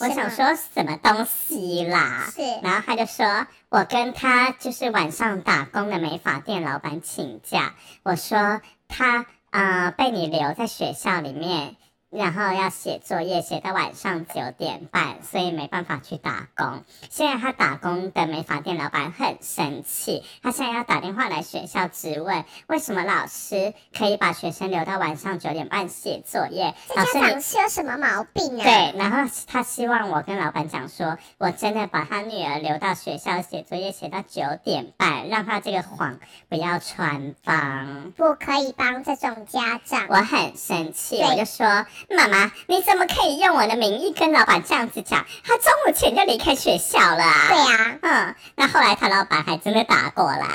[0.00, 2.26] 我想说什么东西啦？
[2.34, 11.76] 是然后他就说：“我跟他就是晚上打工的美发店老板请假。”我说：“他呃被你留在学校里面。”
[12.14, 16.84] 然后要写作业，写到晚上九点半，所以没办法去打工。
[17.10, 26.74] 现在他打工的美发店老板很生气，他现在要打电话来学校质问，为什么老师可以把学生留到晚上九点半写作业？
[26.88, 28.62] 这老师你家长是有什么毛病啊？
[28.62, 38.12] 对，然后他希望我跟老板讲说，我真的把他女儿留到学校写作业写到九点半，让他这个谎不要穿帮。
[38.12, 40.06] 不可以帮这种家长。
[40.08, 45.24] 我很生气，我就说妈妈，你怎么可以用我的名义跟老板这样子讲？
[45.44, 47.48] 他中午前就离开学校了啊。
[47.48, 50.46] 对啊，嗯，那后来他老板还真的打过来，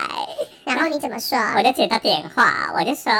[0.69, 1.37] 然后你怎么说？
[1.57, 3.11] 我就接到电话，我就说，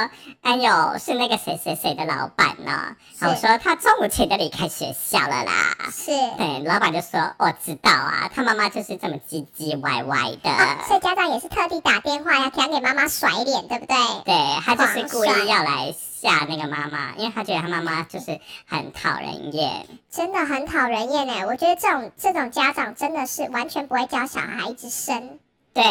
[0.42, 2.96] 哎呦，是那个谁谁谁的老板呢？
[3.18, 5.76] 然后我说他中午前就离开学校了啦。
[5.90, 10.48] 是对，老板就说我知道啊，他妈妈就是这么唧唧歪歪的。
[10.48, 13.96] 啊，所以家长也是特地打电话要想给妈妈甩脸，对不对？
[14.24, 14.34] 对
[14.64, 19.86] 他就是故意要来吓那个妈妈，因为他觉得他妈妈就是很讨人厌。
[20.08, 21.46] 真的很讨人厌哎！
[21.46, 25.38] 我觉得这种这种家长真的是完全不会教小孩子生。
[25.72, 25.84] 对，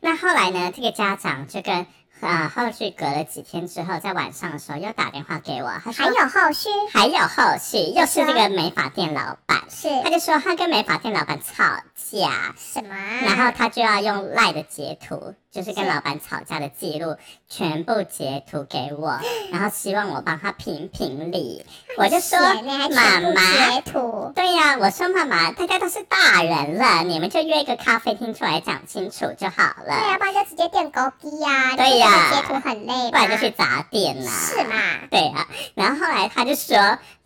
[0.00, 1.86] 那后来呢，这个家长就跟
[2.20, 11.64] 呃后续隔了几天之后，在晚上的时候又打电话给我，他说还有后续还有后续，又是这个美发店老板，是他就说他跟美发店老板吵
[11.94, 12.54] 架。
[12.56, 13.20] 什么啊？
[13.22, 17.16] 然后他就要用赖的截图，就是跟老板吵架的记录，
[17.48, 19.18] 全部截图给我，
[19.50, 21.66] 然后希望我帮他评评理。
[21.98, 34.74] 我就说妈妈，截图，对呀、我说妈妈，大家都是大人了，你们就约一个咖啡厅出来讲清楚就好了对啊，了，不然就直接电狗机呀，对呀截图很累，不然就去砸店呐、是嘛？
[35.10, 36.76] 对啊，然后后来他就说：“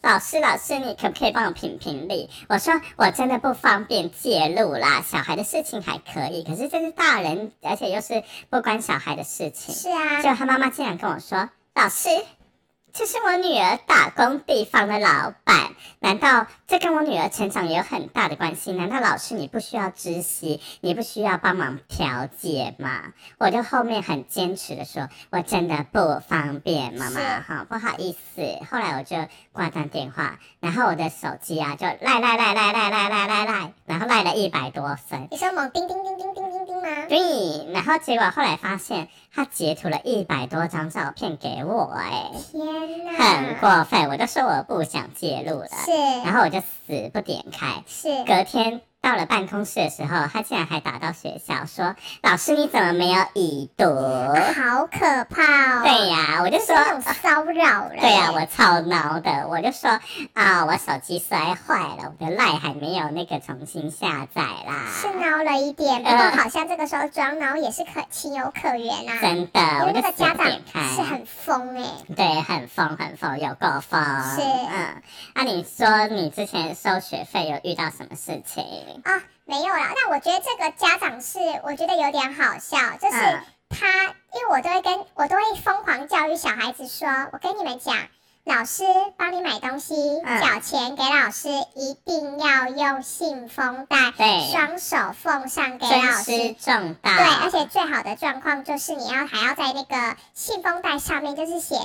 [0.05, 12.11] 老师，老师，你可不可以帮我评评理？”我说：“我真的不方便介入啦，小孩的事情还可以，可是这是大人，而且又是不关小孩的事情。”是啊结，果他妈妈竟然跟我说：“老师，
[12.97, 18.71] 这是我女儿打工地方的老板，难道这跟我女儿成长也有很大的关系？
[18.71, 29.17] 难道老师你不需要知悉，你不需要帮忙调解吗？”我就后面很坚持的说：“我真的不方便，妈妈是哈，不好意思。”后来我就
[29.51, 35.27] 挂断电话，然后我的手机啊就赖赖赖赖赖赖赖赖赖，然后赖了一百多分。
[35.33, 37.07] 你说猛叮叮叮叮叮叮叮吗？
[37.09, 42.84] 对，然后结果后来发现他截图了一百多张照片给我、哎，天哪，
[43.17, 45.93] 很过分，我就说我不想介入了，是，
[46.25, 47.83] 然后我就死不点开。
[47.87, 48.25] 是。
[48.25, 53.85] 隔天到了办公室的时候，他竟然还打到学校说：“老师你怎么没有已读？”
[54.57, 55.83] 好可怕哦！
[55.85, 56.75] 对呀、我就说。
[57.03, 57.91] 骚扰了。
[58.01, 60.01] 对呀、我超恼的，我就说
[60.33, 64.87] 啊，我手机摔坏了，我的赖还没有那个重新下载啦。
[64.91, 69.21] 是孬了一点，不过呃好像这个时候装孬也是可情有可原啊。
[69.21, 70.51] 真的，因为我那个家长。
[70.95, 71.85] 是很疯哎、
[72.17, 74.01] 对，很疯很疯，有够疯。
[74.01, 75.03] 是嗯，
[75.35, 78.65] 那、你说你之前收学费有遇到什么事情？
[79.03, 79.93] 啊，没有啦。
[79.95, 83.89] 那我觉得这个家长是，我觉得有点好笑，就是嗯他，
[84.35, 87.97] 因为我都会跟我都会疯狂教育小孩子说，我跟你们讲。
[88.47, 88.85] 老师
[89.17, 93.97] 帮你买东西，嗯缴钱给老师，一定要用信封袋，
[94.53, 96.55] 双手奉上给老师。
[97.03, 101.77] 对，而且最好的状况就是你要还要在那个信封袋上面就是写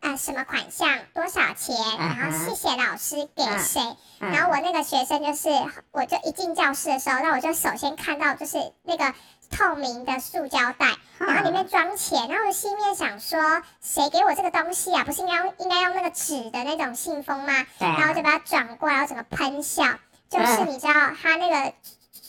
[0.00, 3.80] 呃什么款项多少钱，然后谢谢老师给嗯谁。
[4.20, 5.48] 嗯然后我那个学生就是，
[5.92, 9.14] 我就一进教室的时候，那我就首先看到就是那个
[9.50, 13.40] 透明的塑胶袋，然后里面装钱，然后我心里面想说，
[13.80, 15.04] 谁给我这个东西啊？
[15.04, 17.66] 不是应该用应该用那个纸的那种信封吗？
[17.78, 19.84] 然后就把它转过来，然后整个喷笑，
[20.28, 21.74] 就是嗯你知道他那个。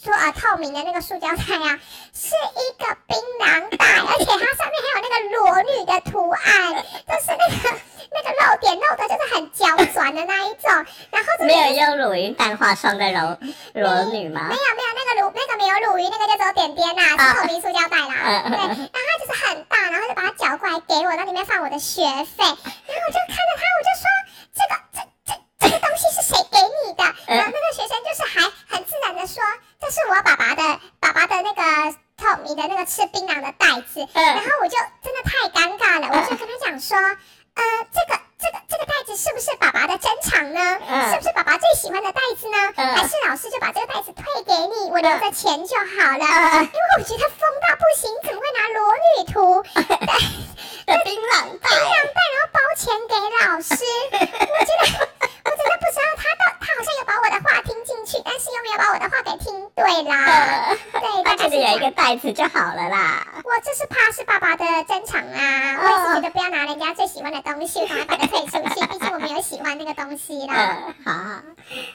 [0.03, 1.79] 说呃，透明的那个塑胶袋啊，
[2.11, 6.73] 是一个槟榔袋，而且它上面还有那个裸女的图案，
[7.05, 7.77] 就是那个
[8.09, 10.71] 那个露点露的就是很娇转的那一种，
[11.11, 13.37] 然后这没有用乳晕淡化霜的柔
[13.75, 14.55] 裸女吗没？
[14.55, 18.41] 有没有那个乳那个没有乳晕，那个就只有点点啦，啊是透明塑胶袋啦。
[18.49, 24.05] 对，然后它就是很大，然后就把它搅过来给我，那里面放我的学费，然后我就看着它，我就说
[24.57, 24.97] 这个这
[25.29, 27.03] 这这个东西是谁给你的？
[27.27, 29.43] 嗯然后那个学生就是还很自然的说，
[29.79, 40.79] 这是我爸爸的爸爸的那个透明的那个吃槟榔的袋子，然嗯后我就真的太尴尬了，我就跟他讲说，呃，这个这个这个袋子是不是爸爸的珍藏呢？
[40.87, 41.11] 嗯。
[41.11, 42.57] 是不是爸爸最喜欢的袋子呢？
[42.77, 42.95] 嗯。
[42.95, 46.25] 还是老师就把这个袋子退给你，我留着钱就好了？
[46.25, 46.63] 嗯。
[46.63, 49.63] 因为我觉得疯到不行，怎么会拿裸女图？
[50.87, 51.69] 的槟榔袋。
[51.69, 53.13] 槟袋，榔袋然后包钱给
[53.45, 53.75] 老师？
[54.11, 55.09] 我觉得
[55.43, 60.25] 我真的不知道他到他好像有把我的话听进去，但是又没有把我的话给听对啦。
[60.25, 63.27] 呃，对，他大概是有一个袋子就好了啦。
[63.43, 70.53] 我这是怕是爸爸的珍藏啊，我也是觉得不要拿人家最喜欢的东西，我赶快把它退出去，毕竟我没有喜欢那个东西啦。
[70.55, 71.41] 嗯，好。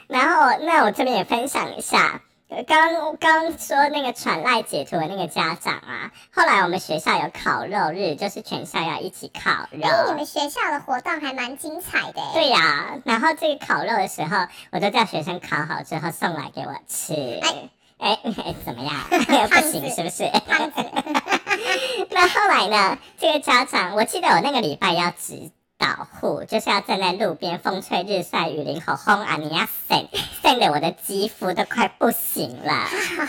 [0.09, 10.15] 然后，那我这边也分享一下，呃刚刚说那个传赖截图的那个家长啊，后来我们学校有烤肉日，就是全校要一起烤哎，你肉。
[10.15, 12.31] 们学校的活动还蛮精彩的哎。
[12.35, 17.15] 对呀、然后这个烤肉的时候，我就叫学生烤好之后送来给我吃。
[17.43, 18.95] 哎哎哎，怎么样？
[19.49, 20.31] 不行是不是？
[22.11, 22.99] 那后来呢？
[23.19, 29.37] 这个家长，我记得我那个礼拜要指导护，就是要站在路边，风吹日晒雨淋，吼轰啊！
[29.37, 30.07] 你要晒
[30.43, 32.87] 晒的我的肌肤都快不行了，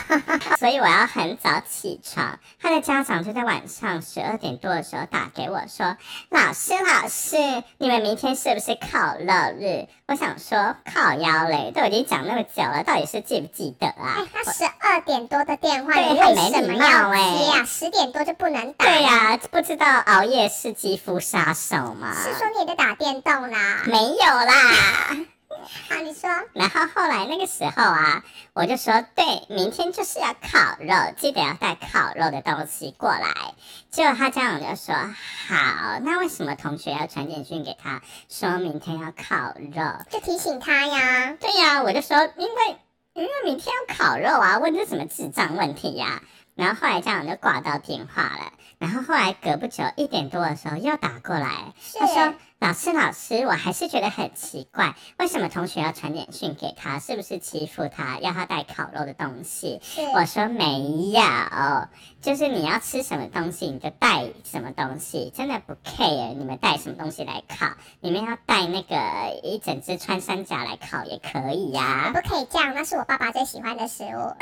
[0.57, 2.39] 所以我要很早起床。
[2.62, 5.97] 他的家长就在晚上十二点多的时候打给我说
[6.29, 14.15] ：“老师，老师，你们明天是不是烤肉日？”我想说靠腰嘞，都已经讲那么久了，到底是记不记得啊？
[14.19, 17.65] 哎，他十二点多的电话，对你为很没礼什么要貌哎接啊？
[17.65, 18.86] 十点多就不能打？
[18.86, 22.15] 对呀、不知道熬夜是肌肤杀手吗？
[22.15, 23.83] 是说你也在打电动啦？
[23.86, 24.53] 没有啦。
[25.89, 33.53] 好， 你说然后后来那个时候啊，我就说，对，明天就是要烤肉，记得要带烤肉的东西过来。
[33.89, 40.05] 结果他家长就说，好，那为什么同学要传简讯给他，说明天要烤肉？
[40.10, 41.36] 就提醒他呀。
[41.39, 42.77] 对呀、我就说，因为
[43.13, 46.21] 因为明天要烤肉啊，问这什么智障问题呀、
[46.58, 56.98] 然后后来家长就挂到电话了，然后后来隔不久一点多的时候又打过来，是他说：“老师，老师，我还是觉得很奇怪，为什么同学要传简讯给他？
[56.98, 61.22] 是不是欺负他，要他带烤肉的东西？”是我说没有，
[62.22, 67.67] 就是你要吃什么东西你就带什么东西，真的不 care 你们带什么东西来烤，
[68.00, 68.96] 你们要带那个
[69.43, 74.34] 一整只穿山甲来烤也可以呀、不可以这样，那是我爸爸最喜欢的食物。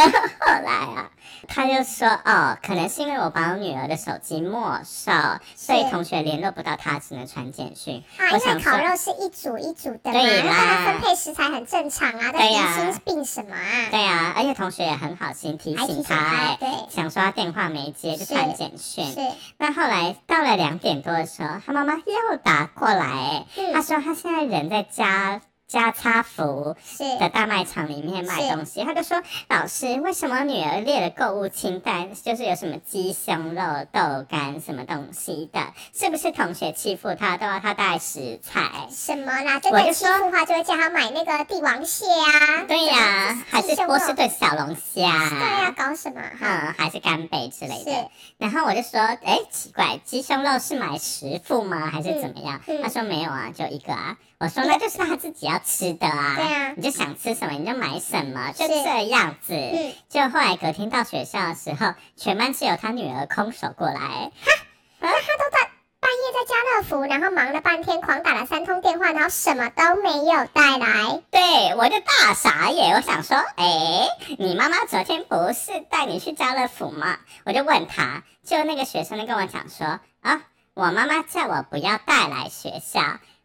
[0.00, 1.10] 然 后后来啊，
[1.48, 5.12] 他就说哦，可能是因为我把我女儿的手机没收，
[5.56, 8.02] 所以同学联络不到他，只能传简讯。
[8.18, 12.30] 啊，因为烤肉是一组一组的嘛，对啦那大家分配食材很正常啊。
[12.32, 13.88] 但对呀疑心病什么啊？
[13.90, 19.04] 对啊，而且同学也很好心提醒醒他、他，哎，对，想说他电话没接就是传简讯。
[19.12, 19.20] 是，
[19.58, 35.60] 那后来到了两点多的时候，他妈妈又打过来、哎，嗯他说他现在人在家家差福是的大卖场里面卖东西，他就说：“老师，为什么女儿列的购物清单就是有什么鸡胸肉、豆干什么东西的？
[35.94, 38.88] 是不是同学欺负她都要她带食材？
[38.90, 39.60] 什么啦？
[39.60, 42.64] 真的我就说欺负的话，就会叫他买那个帝王蟹啊。
[42.66, 44.80] 对呀、还是波士顿小龙虾？
[44.94, 46.20] 对呀，搞什么？
[46.40, 48.10] 嗯，还是干贝之类的。
[48.38, 51.86] 然后我就说，哎，奇怪，鸡胸肉是买十副吗？
[51.92, 52.60] 还是怎么样？
[52.66, 54.16] 嗯嗯他说没有啊，就一个啊。
[54.40, 56.34] 我说那就是他自己要吃的啊。
[56.34, 59.52] 对啊你就想吃什么你就买什么，就这样子。
[59.54, 64.00] 嗯，就后来隔天到学校的时候，全班只有他女儿空手过来。
[64.00, 64.50] 哈
[64.98, 71.22] 那他都在半夜在家乐福，然后忙了半天，狂打了三通电话，然后什么都没有带来。
[71.30, 77.18] 对，我就大傻眼，我想说，哎，你妈妈昨天不是带你去家乐福吗？
[77.44, 83.00] 我就问他，就那个学生就跟我讲说，啊，我妈妈叫我不要带来学校，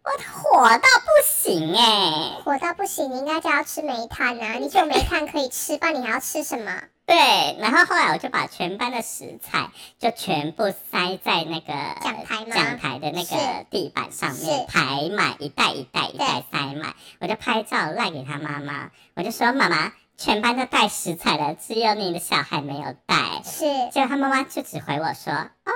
[0.06, 4.54] 我火到不行哎、火到不行，你应该就要吃煤炭啊！
[4.54, 6.72] 你只有煤炭可以吃，不然你还要吃什么？
[7.08, 23.42] 对，然后后来我就把全班的食材就全部塞在那个讲台吗讲台的那是个地板上面是排满一袋一袋一袋塞满，我就拍照赖给他妈妈，我就说妈妈，全班都带食材了，只有你的小孩没有带。
[23.44, 25.34] 是结果他妈妈就只回我说
[25.66, 25.72] ：“哦，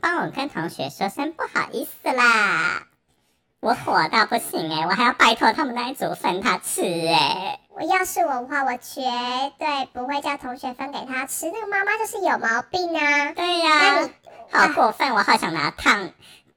[0.00, 2.86] 帮我跟同学说声不好意思啦。”
[3.66, 9.00] 我火到不行哎、我还要拜托他们那一组分他吃哎、我要是我的话，我绝
[9.58, 11.50] 对不会叫同学分给他吃。
[11.50, 13.32] 那个妈妈就是有毛病啊！
[13.32, 14.08] 对呀、
[14.52, 15.12] 好过分！
[15.16, 16.10] 我好想拿烫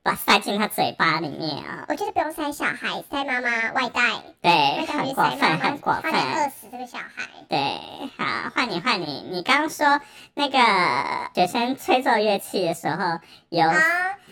[0.04, 1.86] 把塞进他嘴巴里面啊！
[1.88, 4.02] 我觉得不用塞小孩，塞妈妈外带，
[4.44, 6.50] 对，很过分，很过差点饿分。
[6.52, 7.24] 死这个小孩。
[7.48, 7.58] 对，
[8.20, 9.26] 好，换你，换你。
[9.32, 10.00] 你刚刚说
[10.36, 10.60] 那个
[11.34, 13.76] 学生吹奏乐器的时候有啊，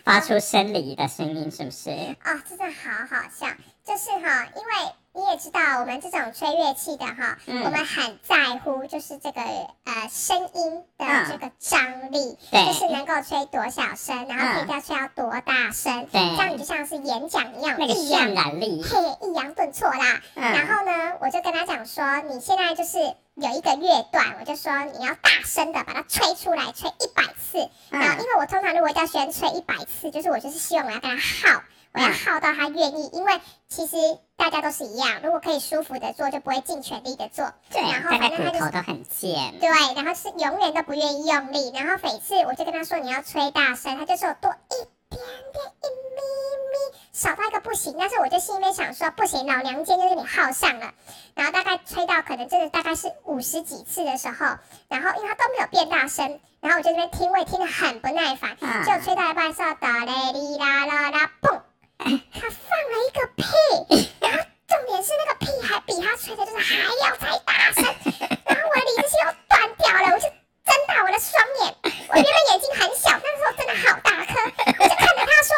[0.07, 1.89] 发出生理的声音，是不是？
[1.89, 3.47] 哦，真的好好笑，
[3.83, 4.71] 就是哈，因为
[5.11, 7.61] 你也知道，我们这种吹乐器的哈，嗯。
[7.65, 11.25] 我们很在乎就是这个呃声音的嗯。
[11.29, 12.67] 这个张力，对。
[12.67, 16.21] 就是能够吹多小声，然后可以嗯要吹到多大声，对。
[16.37, 20.21] 这样你就像是演讲一样，那个抑扬渲染力，嘿，抑扬顿挫啦。
[20.35, 27.69] 然嗯，后呢，我就跟他讲说，你现在就是有一个乐段，我就说你要大声的把它吹出来，吹一百次。
[27.91, 31.61] 然后，嗯因为我通常如果叫学生吹一百次，就是我就是希望我要跟他耗，
[31.93, 33.09] 我要嗯耗到他愿意。
[33.13, 33.95] 因为其实
[34.37, 37.53] 大家都是一样，如果可以舒服的做，就不会尽全力的做。
[37.69, 45.19] 对，然后反正他就都很尖，对，然后是永远都不愿意用力，然后每次我就跟他说你要吹大声，他就说我多一天
[45.53, 46.19] 天一咪
[46.71, 46.73] 咪
[47.13, 47.95] 少到一个不行。
[47.97, 50.93] 但是我就心里面想说不行，老娘今天就给你耗上了。
[51.35, 58.57] 然后大概吹到可能真的大概是五十几次的时候，然后因为它都没有变大声，然后我就在那边听，我也听得很不耐烦。
[58.57, 61.61] 就吹到一半的时候，哒嘞哩啦啦啦，嘣，
[61.99, 67.83] 他放了一个屁，然后重点是那个屁还比他吹的就是还要再大声，
[68.45, 70.27] 然后我的理智线又断掉了，我就
[70.65, 71.75] 睁大我的双眼，
[72.09, 74.33] 我原本眼睛很小，但是我真的好大颗，
[74.79, 75.55] 我就看着他说：“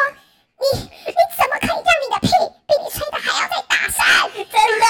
[0.60, 0.64] 你
[1.06, 2.28] 你怎么可以让你的屁
[2.68, 3.98] 比你吹的还要再大声？
[4.30, 4.86] 真的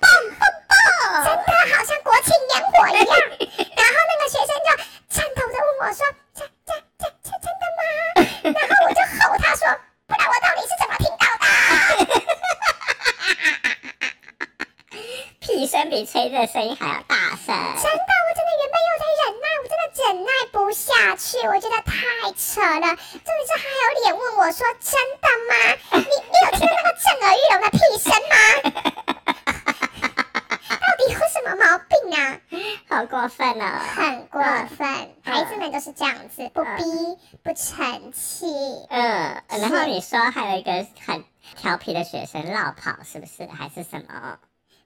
[0.00, 0.04] 棒
[0.38, 0.44] 棒
[1.24, 1.46] 真棒！
[1.46, 3.16] 的好像国庆烟火一样。”
[3.72, 4.68] 然后那个学生就
[5.08, 6.04] 颤抖着问我说
[6.36, 7.80] ：“真真真真真的吗？”
[8.52, 9.64] 然后我就吼他说
[10.06, 11.42] ：“不然我到底是怎么听到的？”
[15.40, 21.92] 屁声比吹的声音还要大声，真的，我真的原本又在忍耐，我真的忍耐不下去，我觉得太
[22.36, 22.96] 扯了。
[22.96, 25.54] 重点是还有脸问我说：“真的吗？
[25.92, 28.34] 你你有听到那个震耳欲聋的屁声吗？
[30.80, 32.40] 到底有什么毛病啊？
[32.88, 33.64] 好过分哦！
[33.94, 34.42] 很过
[34.76, 36.82] 分，孩子们都是这样子，不逼
[37.42, 38.46] 不成器。
[38.90, 41.24] 嗯，然后你说还有一个很
[41.56, 43.46] 调皮的学生绕跑，是不是？
[43.46, 44.38] 还是什么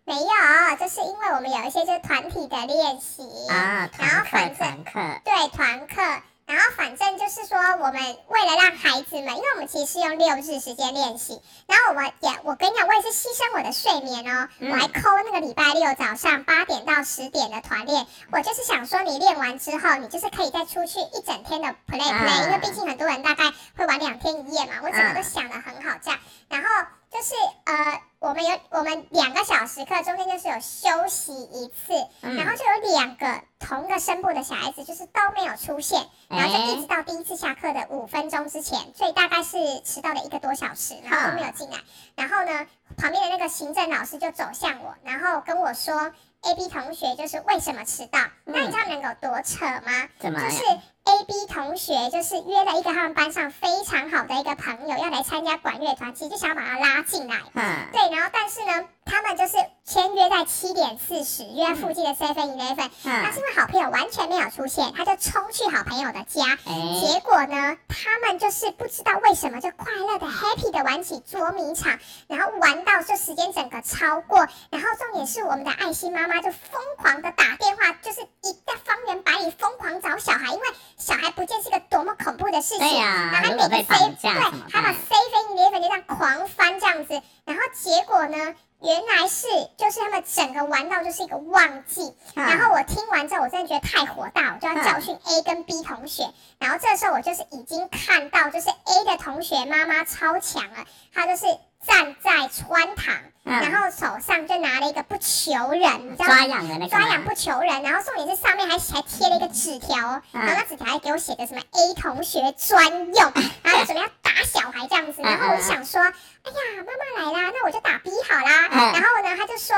[0.04, 3.90] 没有，就是因为我们有一些就是团体的练习啊？
[3.98, 7.94] 然后团课，反正团课，对团课，然后反正就是说，我们
[8.28, 11.40] 为了让孩子们，因为我们其实是用六日时间练习，
[11.76, 14.70] 然后我们也，我跟你讲，我也是牺牲我的睡眠哦，嗯。
[14.70, 22.44] 我还抠那个礼拜六早上八点到十点的团练，我就是想说，你练完之后，你就是可以再出去一整天的 play play，、啊。
[22.46, 26.18] 因为毕竟很多人大概会玩两天一夜嘛，我整个都想的很好这样，
[26.48, 26.68] 然后
[27.16, 28.02] 就是呃。
[28.18, 31.92] 我们有我们两个小时课，中间就是有休息一次，
[32.22, 41.76] 嗯然后就有两个同个声部的小孩子，就是都没有出现，然后就一直哎，到第一次下课的五分钟之前，所以大概是迟到了一个多小时，然后都没有进来。
[42.16, 46.10] 然后呢，旁边的那个行政老师就走向我，然后跟我说
[46.40, 48.18] ：“A B 同学就是为什么迟到？
[48.44, 50.08] 那你知道他们两个有多扯吗？
[50.18, 50.64] 怎么就是
[51.06, 57.36] A B 同学就是约了一个他们班上非常好的一个朋友要来参加管乐团，其实就想要把他拉进来。
[57.54, 62.90] 嗯，对，然后但是呢，他们就是签约在七点四十，约在附近的 Seven Eleven。
[63.04, 66.58] 但是嗯，因为好朋友完全没有出现，他就冲去好朋友的家。
[66.64, 74.38] 哎，结果呢，他们就是不知道为什么就快乐的 happy 的玩起捉迷藏，然后玩到就时间整个超过，
[74.70, 80.66] 然后重点是我们的爱心妈妈就疯狂的打电话，就是一个方圆百里疯狂找小孩，因为
[80.96, 82.78] 小孩不见是个多么恐怖的事情。
[82.78, 96.24] 对呀然后如果被每个 C 对怎么，他把 c 飞你的 f 就这样狂翻这样子，然后结果呢，原来是就是他们整个玩到就是一个忘记，嗯然后我听完之后，我真的觉得太火大，我就要教训 A 跟 B 同学。
[96.58, 101.46] 然后这时候我就是已经看到，就是 A 的同学妈妈超强了，她就是
[101.86, 103.14] 站在穿堂，
[103.44, 103.60] 嗯。
[103.60, 106.34] 然后手上就拿了一个不求人，你知道吗？
[106.34, 109.96] 抓痒的那个抓痒不求人，然后重点是上面还还贴了一个纸条
[110.32, 112.84] 然后那纸条还给我写的什么 A 同学专
[113.14, 113.32] 用，
[113.62, 118.92] 然后就准备要打小孩这样子，嗯然后我就想说，哎呀，妈妈来啦，那我就打 B 好啦，嗯。
[118.92, 119.76] 然后呢，他就说。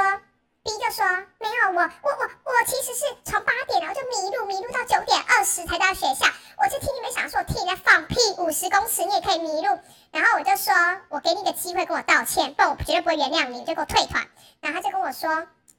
[0.69, 1.03] B 就说
[1.41, 6.27] 没有，我我我我其实是从八点然后就迷路，迷路到九点二十才到学校。
[6.59, 9.79] 我就听你们想说，我听你在放屁，五十公尺你也可以迷路。
[10.11, 10.75] 然后我就说，
[11.09, 14.29] 我给你个机会跟我道歉，不然我绝对不会原谅你，你就给我退团。
[14.61, 15.31] 然后他就跟我说，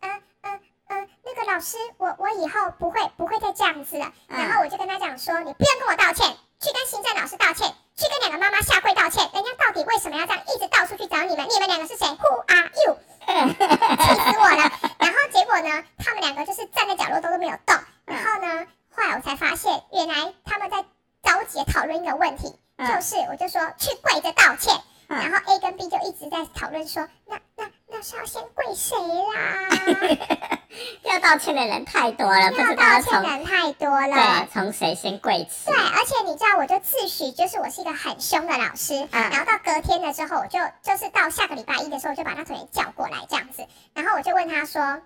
[0.01, 4.11] 嗯嗯嗯，那个老师，我我以后不会不会再这样子了。
[4.29, 9.29] 嗯然后我就跟他讲说，你不用跟我道歉，去跟行政老师道歉，去跟两个妈妈下跪道歉。
[9.33, 11.45] 人家到底为什么要这样一直到处去找你们？
[11.49, 12.97] 你们两个是谁？Who are you？
[13.29, 14.71] 气死我了。
[14.97, 17.75] 然后结果呢，他们两个就是站在角落都都没有动。
[18.05, 20.81] 然后呢，后来我才发现，原来他们在
[21.21, 24.73] 着急讨论一个问题，嗯就是我就说去跪着道歉，
[25.09, 30.59] 嗯然后 A 跟 B 就一直在讨论说，那那那是要先跪谁啦？
[31.03, 34.47] 要道歉的人太多了，不要知道要道歉的人太多了对。
[34.53, 35.75] 从谁先跪起对，。
[35.75, 45.01] 而且你知道，我就自诩就是我是一个很凶的老师，嗯然后到隔天的时候，我就就是到下个礼拜一的时候，我就把那同学叫过来这样子，然后我就问他说：“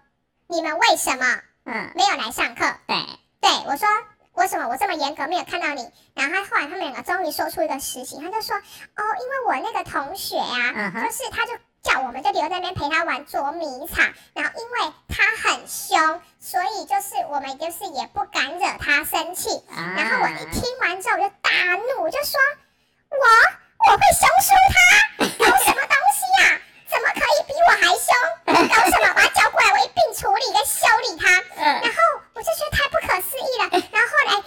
[0.48, 1.26] 你们为什么
[1.66, 2.98] 嗯，没有来上课？”对，
[3.40, 3.88] 对我说
[4.34, 8.56] ：“为什么我这么严格没有看到你？”然后他后来他们两个终于说出一个实情，他就说
[8.96, 11.54] ：“哦，因为我那个同学啊，嗯哼就是他就
[11.84, 19.50] 叫我们就留在那边陪他玩捉迷藏，然后因为他很凶，所以就是我们就是也不敢惹他生气。
[19.70, 22.40] 啊然后我一听完之后我就大怒，我就说：
[23.10, 28.14] 我我会凶输他，搞什么东西呀、 怎么可以比我还凶？
[28.70, 29.14] 搞什么？
[29.14, 31.44] 把他叫过来，我一并处理跟修理他。
[31.64, 31.98] 嗯然后
[32.34, 33.93] 我就觉得太不可思议了。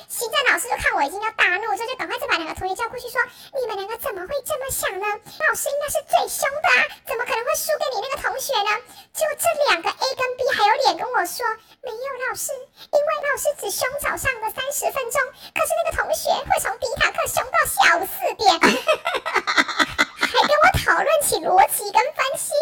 [0.08, 3.20] 行政老师就看我已经要大怒，所以就赶快就把两个同学叫过去说：
[3.54, 5.06] 你们两个怎么会这么想呢？
[5.48, 8.70] 老师应该是最凶的啊，怎么可能会输给你那个同学呢？
[9.12, 11.46] 就这两个 A 跟 B 还有脸跟我说：
[11.82, 15.16] 没有老师，因为老师只凶早上的三十分钟，
[15.54, 22.52] 可是那个同学会从第一堂课凶到下午四点，还跟我讨论起逻辑跟分析，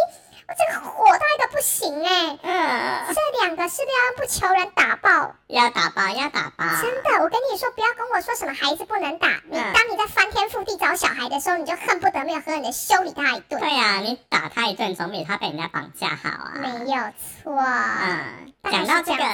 [0.46, 5.34] 这个火到一个不行哎、嗯，这两个是不是要不求人打爆？
[5.46, 6.64] 要打爆，要打爆。
[6.82, 9.28] 真的，我跟你说，不要跟我说什么孩子不能打。
[9.50, 13.60] 你嗯当你在翻天覆地找小孩的时候，你就恨不得没有狠狠的修理他一顿。
[13.60, 16.52] 对呀、你打他一顿总比他被人家绑架好啊。
[16.56, 17.56] 没有错。
[17.56, 19.24] 嗯，讲到这个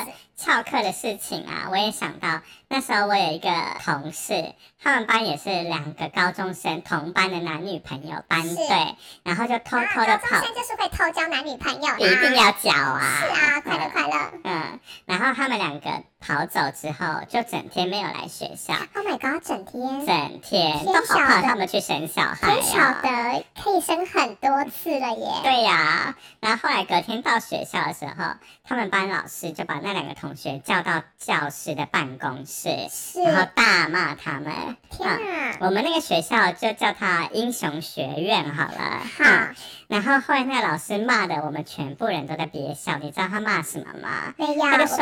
[0.41, 3.51] 翘课的事情啊，我也想到那时候我有一个
[3.85, 11.99] 同事，他们班也是两个高中生同班的男女朋友班是队，然后就偷啊偷的跑，高中生就是会偷交男女朋友啦。
[11.99, 13.21] 一定要交啊。
[13.21, 14.33] 是啊，快乐 嗯快乐。
[14.45, 23.01] 嗯，然后他们两个跑走之后，就整天没有来学校，Oh my god，整天整天天都好怕他们去生小孩天晓啊。
[23.03, 25.33] 得可以生很多次了耶。
[25.43, 33.23] 对呀、然后后来隔天到学校的时候，他们班老师就把那两个同学叫到教室的办公室，是。
[33.23, 34.77] 然后大骂他们。
[34.91, 35.57] 天啊！
[35.61, 39.01] 我们那个学校就叫它英雄学院好了。
[39.17, 39.55] 好嗯，
[39.89, 42.99] 然后后来那个老师骂的，我们全部人都在憋笑。
[42.99, 44.35] 你知道他骂什么吗？
[44.37, 44.99] 没有，他就说。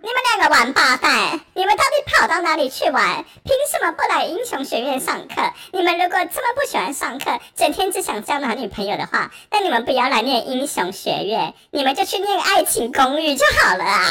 [0.00, 3.24] 你们两个王八蛋，你们到底跑到哪里去玩？
[3.44, 5.52] 凭什么不来英雄学院上课？
[5.72, 14.04] 你们如果这么不喜欢上课，整天只想交男女朋友的话，那你们不要来念英雄学院，你们就去念爱情公寓就好了啊！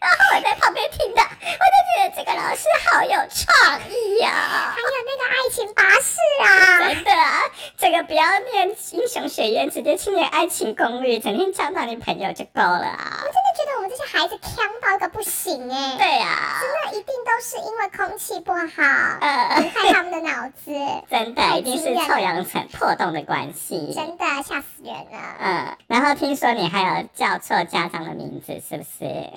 [0.00, 7.42] 然后我在旁边听的，我就觉得这个老师好有创意呀、还有那个爱情巴士啊，真的啊，
[7.76, 13.24] 这个不要念英雄学院，直接去念爱情公寓，整天交到你朋友就够了啊我！
[13.24, 15.96] 真的觉得我们这些孩子强到一个不行哎。
[15.98, 20.72] 对呀、那一定都是因为空气不好，呃，害他们的脑子，
[21.10, 23.92] 真的一定是臭氧层破洞的关系。
[23.94, 25.36] 真的吓死人了。
[25.40, 29.30] 嗯，然后听说你还有叫错家长的名字，是不是？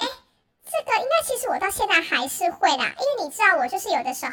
[0.73, 4.31] 这个应该其实我到现在还是会啦，因为你知道我就是有的时候，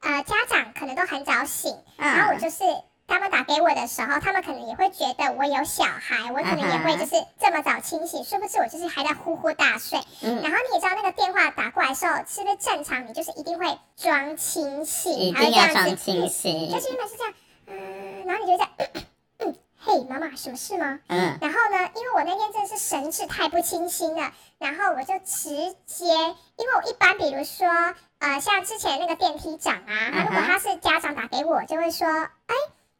[0.00, 2.64] 呃，家长可能都很早醒，然后我嗯，就是。
[3.06, 10.00] 他们打给我的时候，他们可能也会觉得我有小孩，我可能也会就是这么早清醒，殊不知我就是还在呼呼大睡。
[10.22, 13.06] 嗯然后你也知道那个电话打过来的时候，是不是正常？
[13.06, 16.80] 你就是一定会装清醒，一定要装清醒就。
[16.80, 17.34] 是原本是这样，
[17.66, 19.02] 嗯，然后你就这样，嗯，
[19.84, 20.98] 嘿，妈妈，什么事吗？
[21.08, 26.06] 嗯然后呢，因为我那天真的是神志太不清晰了，然后我就直接，
[26.56, 27.68] 因为我一般比如说，
[28.18, 32.54] 呃，像之前那个电梯长啊，他如果他是家长打给我，就会说，哎，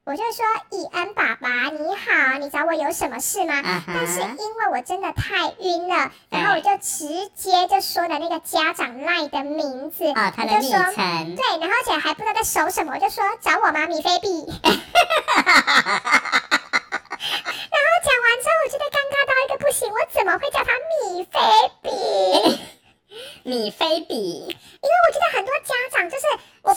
[0.04, 3.62] 我就会说，以恩爸爸你好，你找我有什么事吗？
[3.64, 10.92] 嗯但是，因为我真的太晕了，然后我就直接就说了那个家长赖的名字，哦，他的昵我就说。
[10.92, 13.86] 称，对，然后而且还不知道在守什么，我就说找我吗？
[13.86, 14.52] 米菲比。
[17.70, 20.72] 然后讲完之后，我觉得尴尬到一个不行，我怎么会叫他
[21.02, 21.40] 米菲
[21.82, 21.88] 比？
[23.44, 26.26] 米菲比，因为我觉得很多家长就是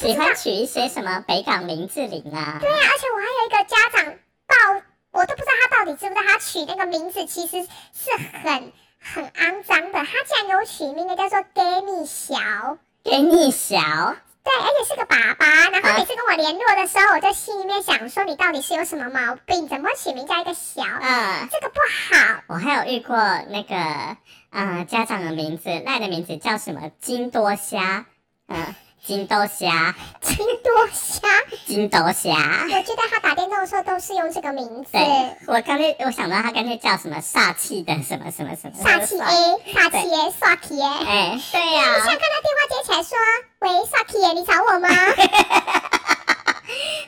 [0.05, 4.13] 喜欢取一些什么北港林志玲啊，对啊，而且我还有一个家长
[4.45, 4.55] 报，
[5.11, 8.11] 我都不知道他到底知不知道他取那个名字其实是
[8.43, 12.77] 很很肮脏的，他竟然给我取名的叫做 Gammy 小。
[13.03, 13.77] 给你小，
[14.47, 19.67] 对，而且是个爸爸，然后每次跟我联络的时候，我就心里面想说，你到底是有什么毛病？
[19.67, 20.83] 怎么会取名叫一个小？
[21.01, 21.49] 嗯。
[21.51, 22.43] 这个不好。
[22.47, 23.17] 我还有遇过
[23.49, 23.75] 那个，
[24.51, 28.05] 呃，家长的名字赖的名字叫什么金多虾，
[28.47, 28.73] 嗯、
[29.07, 31.21] 金豆侠，金豆侠。
[31.65, 32.35] 金豆侠。
[32.65, 35.01] 我觉得他打电动的时候都是用这个名字，对，
[35.47, 39.23] 我刚才我想到他干脆叫什么煞气的什么什么什么煞气 A，
[39.73, 41.05] 煞气 A，煞气 A。
[41.05, 43.17] 哎，对呀、你现在看他电话接起来说
[43.59, 44.89] ：“喂，煞气 A，，你找我吗？”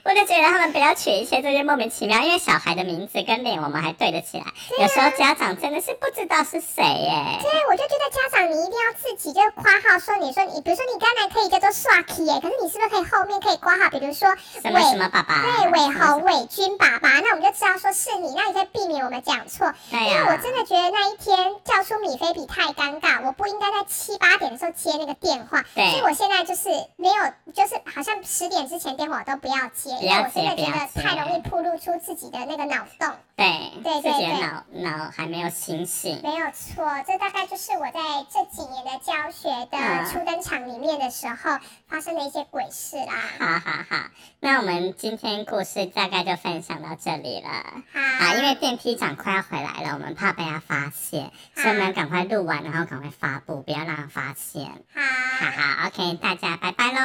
[0.04, 4.46] 我就觉得他们不要取一些这些莫名其妙，因为小孩的名字跟脸我们还对得起来，
[4.80, 7.40] 有时候家长真的是不知道是谁耶。
[7.42, 19.74] 对，我就觉得家长你一定要自己就括号说，你说你，比如说你刚才可以叫做刷 k 耶，可是你是不是可以后面可以挂号，比如说什么什么爸爸，对，伟什么宏、伟军爸爸，那我们就知道说是你，那你可以避免我们讲错。
[19.92, 25.90] 对呀、因为我真的觉得那一天叫出米菲比太尴尬，我不应该在七八点的时候接那个电话，对。
[25.92, 33.16] 所以我现在就是没有，就是好像十点之前电话我都不要接，不要因为觉得太容易暴露出自己的那个脑洞。
[33.36, 36.20] 对对对自己的对脑脑还没有清醒。
[36.22, 43.14] 没有错，这大概就是我在这几年的教学的嗯初登场里面的时候发生的一些鬼事啦。
[43.40, 44.10] 好好好，
[44.40, 47.50] 那我们今天故事大概就分享到这里了。
[47.94, 54.66] 好，啊，因为电梯长快要回来了，我们怕被他发现，所以我们赶快录完，然后赶快发布，不要让他发现。
[54.94, 55.02] 好，
[55.40, 57.00] 好好，OK，大家拜拜喽。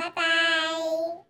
[0.00, 1.25] 拜拜。